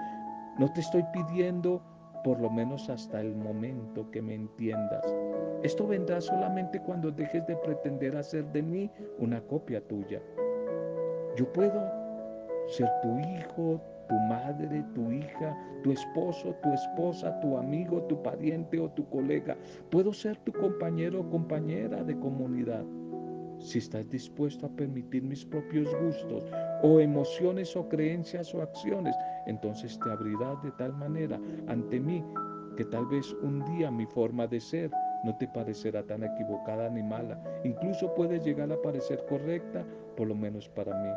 No 0.58 0.72
te 0.72 0.80
estoy 0.80 1.02
pidiendo 1.12 1.82
por 2.22 2.40
lo 2.40 2.50
menos 2.50 2.88
hasta 2.90 3.20
el 3.20 3.34
momento 3.34 4.10
que 4.10 4.22
me 4.22 4.34
entiendas. 4.34 5.04
Esto 5.62 5.86
vendrá 5.86 6.20
solamente 6.20 6.80
cuando 6.80 7.10
dejes 7.10 7.46
de 7.46 7.56
pretender 7.56 8.16
hacer 8.16 8.44
de 8.52 8.62
mí 8.62 8.90
una 9.18 9.40
copia 9.42 9.80
tuya. 9.86 10.20
Yo 11.36 11.52
puedo 11.52 11.80
ser 12.68 12.88
tu 13.02 13.18
hijo, 13.18 13.80
tu 14.08 14.14
madre, 14.28 14.84
tu 14.94 15.10
hija, 15.12 15.56
tu 15.82 15.92
esposo, 15.92 16.54
tu 16.62 16.72
esposa, 16.72 17.38
tu 17.40 17.56
amigo, 17.56 18.02
tu 18.02 18.22
pariente 18.22 18.78
o 18.80 18.90
tu 18.90 19.08
colega. 19.08 19.56
Puedo 19.90 20.12
ser 20.12 20.36
tu 20.38 20.52
compañero 20.52 21.20
o 21.20 21.30
compañera 21.30 22.02
de 22.02 22.18
comunidad. 22.18 22.84
Si 23.58 23.78
estás 23.78 24.08
dispuesto 24.08 24.66
a 24.66 24.70
permitir 24.70 25.22
mis 25.22 25.44
propios 25.44 25.94
gustos 26.02 26.44
o 26.82 27.00
emociones 27.00 27.76
o 27.76 27.88
creencias 27.88 28.54
o 28.54 28.62
acciones, 28.62 29.14
entonces 29.46 29.98
te 29.98 30.10
abrirás 30.10 30.62
de 30.62 30.70
tal 30.72 30.92
manera 30.94 31.40
ante 31.66 32.00
mí 32.00 32.24
que 32.76 32.84
tal 32.84 33.06
vez 33.06 33.34
un 33.42 33.64
día 33.64 33.90
mi 33.90 34.06
forma 34.06 34.46
de 34.46 34.60
ser 34.60 34.90
no 35.24 35.36
te 35.36 35.46
parecerá 35.48 36.02
tan 36.02 36.24
equivocada 36.24 36.88
ni 36.88 37.02
mala. 37.02 37.42
Incluso 37.64 38.14
puede 38.14 38.40
llegar 38.40 38.72
a 38.72 38.80
parecer 38.80 39.24
correcta, 39.28 39.84
por 40.16 40.28
lo 40.28 40.34
menos 40.34 40.68
para 40.70 40.98
mí. 40.98 41.10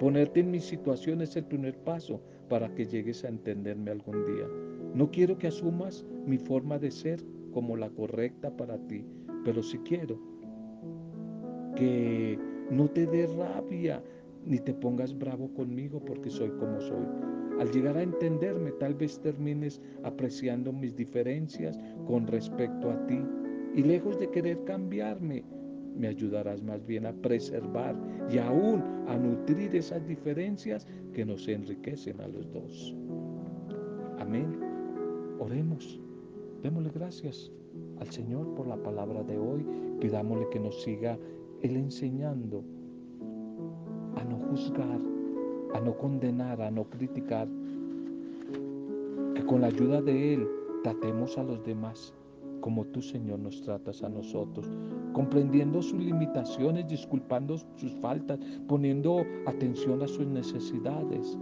Ponerte 0.00 0.40
en 0.40 0.50
mi 0.50 0.60
situación 0.60 1.20
es 1.20 1.36
el 1.36 1.44
primer 1.44 1.76
paso 1.78 2.20
para 2.48 2.68
que 2.74 2.86
llegues 2.86 3.24
a 3.24 3.28
entenderme 3.28 3.92
algún 3.92 4.24
día. 4.24 4.46
No 4.92 5.10
quiero 5.10 5.38
que 5.38 5.46
asumas 5.46 6.04
mi 6.26 6.38
forma 6.38 6.78
de 6.78 6.90
ser 6.90 7.24
como 7.52 7.76
la 7.76 7.90
correcta 7.90 8.50
para 8.50 8.76
ti, 8.88 9.06
pero 9.44 9.62
sí 9.62 9.78
quiero 9.84 10.18
que 11.76 12.38
no 12.70 12.88
te 12.88 13.06
dé 13.06 13.26
rabia 13.26 14.02
ni 14.46 14.58
te 14.58 14.74
pongas 14.74 15.16
bravo 15.16 15.52
conmigo 15.54 16.00
porque 16.04 16.30
soy 16.30 16.50
como 16.50 16.80
soy. 16.80 17.06
Al 17.58 17.70
llegar 17.70 17.96
a 17.96 18.02
entenderme, 18.02 18.72
tal 18.72 18.94
vez 18.94 19.20
termines 19.20 19.80
apreciando 20.02 20.72
mis 20.72 20.96
diferencias 20.96 21.78
con 22.06 22.26
respecto 22.26 22.90
a 22.90 23.06
ti. 23.06 23.20
Y 23.74 23.82
lejos 23.82 24.18
de 24.18 24.30
querer 24.30 24.62
cambiarme, 24.64 25.44
me 25.96 26.08
ayudarás 26.08 26.62
más 26.62 26.84
bien 26.84 27.06
a 27.06 27.12
preservar 27.12 27.96
y 28.30 28.38
aún 28.38 28.82
a 29.06 29.16
nutrir 29.16 29.74
esas 29.76 30.04
diferencias 30.06 30.86
que 31.12 31.24
nos 31.24 31.46
enriquecen 31.46 32.20
a 32.20 32.28
los 32.28 32.50
dos. 32.52 32.94
Amén. 34.18 34.58
Oremos. 35.38 36.00
Démosle 36.62 36.90
gracias 36.90 37.52
al 37.98 38.10
Señor 38.10 38.54
por 38.54 38.66
la 38.66 38.76
palabra 38.76 39.22
de 39.22 39.38
hoy. 39.38 39.64
Pidámosle 40.00 40.48
que 40.50 40.60
nos 40.60 40.82
siga 40.82 41.18
Él 41.62 41.76
enseñando 41.76 42.64
juzgar, 44.54 45.00
a 45.74 45.80
no 45.80 45.98
condenar, 45.98 46.62
a 46.62 46.70
no 46.70 46.84
criticar. 46.84 47.48
Que 49.34 49.44
con 49.44 49.62
la 49.62 49.66
ayuda 49.66 50.00
de 50.00 50.34
Él 50.34 50.48
tratemos 50.84 51.36
a 51.38 51.42
los 51.42 51.64
demás 51.64 52.14
como 52.60 52.84
tú, 52.86 53.02
Señor, 53.02 53.40
nos 53.40 53.60
tratas 53.60 54.02
a 54.02 54.08
nosotros, 54.08 54.66
comprendiendo 55.12 55.82
sus 55.82 56.00
limitaciones, 56.00 56.88
disculpando 56.88 57.58
sus 57.76 57.92
faltas, 58.00 58.38
poniendo 58.68 59.22
atención 59.46 60.02
a 60.02 60.08
sus 60.08 60.26
necesidades, 60.26 61.36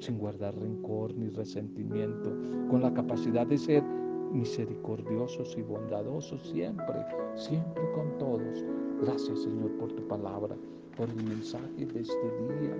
sin 0.00 0.18
guardar 0.18 0.56
rencor 0.56 1.14
ni 1.14 1.28
resentimiento, 1.28 2.34
con 2.68 2.82
la 2.82 2.92
capacidad 2.92 3.46
de 3.46 3.58
ser 3.58 3.84
misericordiosos 4.32 5.56
y 5.56 5.62
bondadosos 5.62 6.42
siempre, 6.48 6.96
siempre 7.36 7.82
con 7.92 8.18
todos. 8.18 8.64
Gracias, 9.00 9.42
Señor, 9.42 9.70
por 9.78 9.92
tu 9.92 10.02
palabra, 10.08 10.56
por 10.98 11.08
el 11.08 11.24
mensaje 11.24 11.86
de 11.86 12.00
este 12.00 12.30
día. 12.60 12.76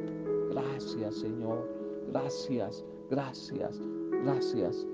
Gracias, 0.50 1.14
Señor. 1.14 1.66
Gracias, 2.10 2.84
gracias, 3.08 3.80
gracias. 4.24 4.86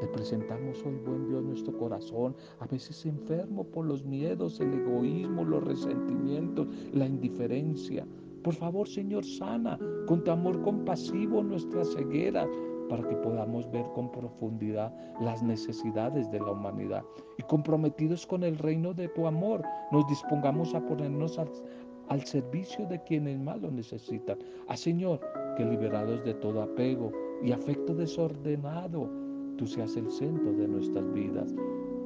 Te 0.00 0.06
presentamos 0.06 0.84
hoy, 0.86 0.94
buen 1.04 1.26
Dios, 1.26 1.42
nuestro 1.42 1.76
corazón, 1.76 2.36
a 2.60 2.66
veces 2.66 3.04
enfermo 3.04 3.64
por 3.64 3.84
los 3.84 4.04
miedos, 4.04 4.60
el 4.60 4.72
egoísmo, 4.72 5.44
los 5.44 5.64
resentimientos, 5.64 6.68
la 6.92 7.06
indiferencia. 7.06 8.06
Por 8.44 8.54
favor, 8.54 8.88
Señor, 8.88 9.24
sana 9.24 9.76
con 10.06 10.22
tu 10.22 10.30
amor 10.30 10.62
compasivo 10.62 11.42
nuestra 11.42 11.84
ceguera. 11.84 12.46
para 12.88 13.06
que 13.06 13.16
podamos 13.16 13.70
ver 13.70 13.84
con 13.94 14.10
profundidad 14.10 14.90
las 15.20 15.42
necesidades 15.42 16.30
de 16.30 16.40
la 16.40 16.52
humanidad. 16.52 17.04
Y 17.36 17.42
comprometidos 17.42 18.26
con 18.26 18.42
el 18.42 18.56
reino 18.56 18.94
de 18.94 19.08
tu 19.08 19.26
amor, 19.26 19.62
nos 19.92 20.08
dispongamos 20.08 20.74
a 20.74 20.80
ponernos 20.80 21.38
al, 21.38 21.50
al 22.08 22.24
servicio 22.24 22.86
de 22.86 23.02
quienes 23.02 23.38
más 23.38 23.60
lo 23.60 23.70
necesitan. 23.70 24.38
Ah, 24.66 24.76
Señor, 24.76 25.20
que 25.56 25.64
liberados 25.64 26.24
de 26.24 26.34
todo 26.34 26.62
apego 26.62 27.12
y 27.42 27.52
afecto 27.52 27.94
desordenado, 27.94 29.10
tú 29.56 29.66
seas 29.66 29.96
el 29.96 30.10
centro 30.10 30.52
de 30.52 30.68
nuestras 30.68 31.12
vidas. 31.12 31.54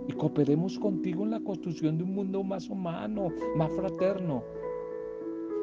Y 0.08 0.12
cooperemos 0.14 0.78
contigo 0.78 1.24
en 1.24 1.30
la 1.30 1.40
construcción 1.40 1.98
de 1.98 2.04
un 2.04 2.14
mundo 2.14 2.42
más 2.42 2.68
humano, 2.68 3.28
más 3.56 3.70
fraterno. 3.72 4.42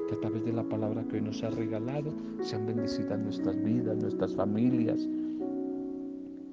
Que 0.07 0.15
a 0.15 0.19
través 0.19 0.45
de 0.45 0.53
la 0.53 0.63
palabra 0.63 1.03
que 1.03 1.17
hoy 1.17 1.21
nos 1.21 1.43
ha 1.43 1.49
regalado 1.49 2.13
sean 2.41 2.65
bendecidas 2.65 3.19
nuestras 3.19 3.61
vidas, 3.61 3.97
nuestras 3.97 4.33
familias, 4.35 5.07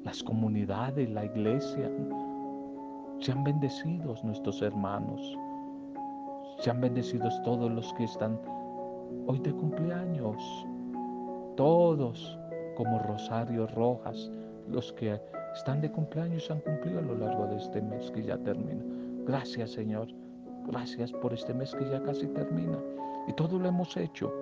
las 0.05 0.23
comunidades, 0.23 1.09
la 1.11 1.25
iglesia. 1.25 1.91
Sean 3.21 3.45
bendecidos 3.45 4.23
nuestros 4.25 4.61
hermanos. 4.63 5.39
Sean 6.59 6.81
bendecidos 6.81 7.41
todos 7.43 7.71
los 7.71 7.93
que 7.95 8.05
están 8.05 8.39
hoy 9.27 9.39
de 9.41 9.53
cumpleaños. 9.53 10.67
Todos 11.57 12.39
como 12.77 12.99
Rosario 13.01 13.67
Rojas, 13.69 14.31
los 14.69 14.93
que 14.95 15.21
están 15.55 15.81
de 15.81 15.91
cumpleaños 15.91 16.51
han 16.51 16.61
cumplido 16.61 16.99
a 16.99 17.03
lo 17.03 17.15
largo 17.17 17.47
de 17.47 17.57
este 17.57 17.81
mes 17.81 18.11
que 18.11 18.23
ya 18.23 18.37
termina. 18.39 18.85
Gracias 19.27 19.73
Señor, 19.73 20.09
gracias 20.67 21.13
por 21.13 21.33
este 21.33 21.55
mes 21.55 21.75
que 21.75 21.89
ya 21.89 22.03
casi 22.03 22.27
termina. 22.29 22.79
Y 23.29 23.33
todo 23.33 23.59
lo 23.59 23.69
hemos 23.69 23.97
hecho 23.97 24.33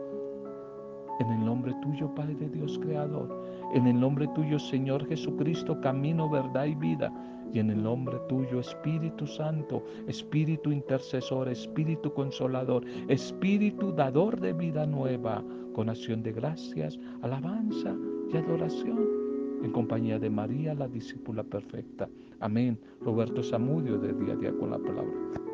en 1.20 1.31
el 1.31 1.44
nombre 1.44 1.74
tuyo, 1.81 2.12
Padre 2.14 2.48
Dios 2.53 2.79
Creador. 2.81 3.44
En 3.72 3.87
el 3.87 3.98
nombre 3.98 4.27
tuyo, 4.35 4.59
Señor 4.59 5.07
Jesucristo, 5.07 5.81
camino, 5.81 6.29
verdad 6.29 6.64
y 6.64 6.74
vida. 6.74 7.12
Y 7.52 7.59
en 7.59 7.70
el 7.70 7.83
nombre 7.83 8.18
tuyo, 8.28 8.61
Espíritu 8.61 9.26
Santo, 9.26 9.85
Espíritu 10.07 10.72
intercesor, 10.72 11.48
Espíritu 11.48 12.12
consolador, 12.12 12.85
Espíritu 13.09 13.92
dador 13.92 14.40
de 14.40 14.52
vida 14.52 14.87
nueva, 14.87 15.42
con 15.72 15.88
acción 15.88 16.22
de 16.22 16.33
gracias, 16.33 16.98
alabanza 17.22 17.94
y 18.33 18.37
adoración, 18.37 19.09
en 19.62 19.72
compañía 19.72 20.18
de 20.18 20.30
María, 20.30 20.74
la 20.74 20.88
discípula 20.88 21.42
perfecta. 21.42 22.09
Amén. 22.40 22.78
Roberto 23.00 23.42
Zamudio, 23.42 23.98
de 23.98 24.12
día 24.12 24.35
a 24.35 24.37
día 24.37 24.52
con 24.52 24.70
la 24.70 24.78
palabra. 24.78 25.54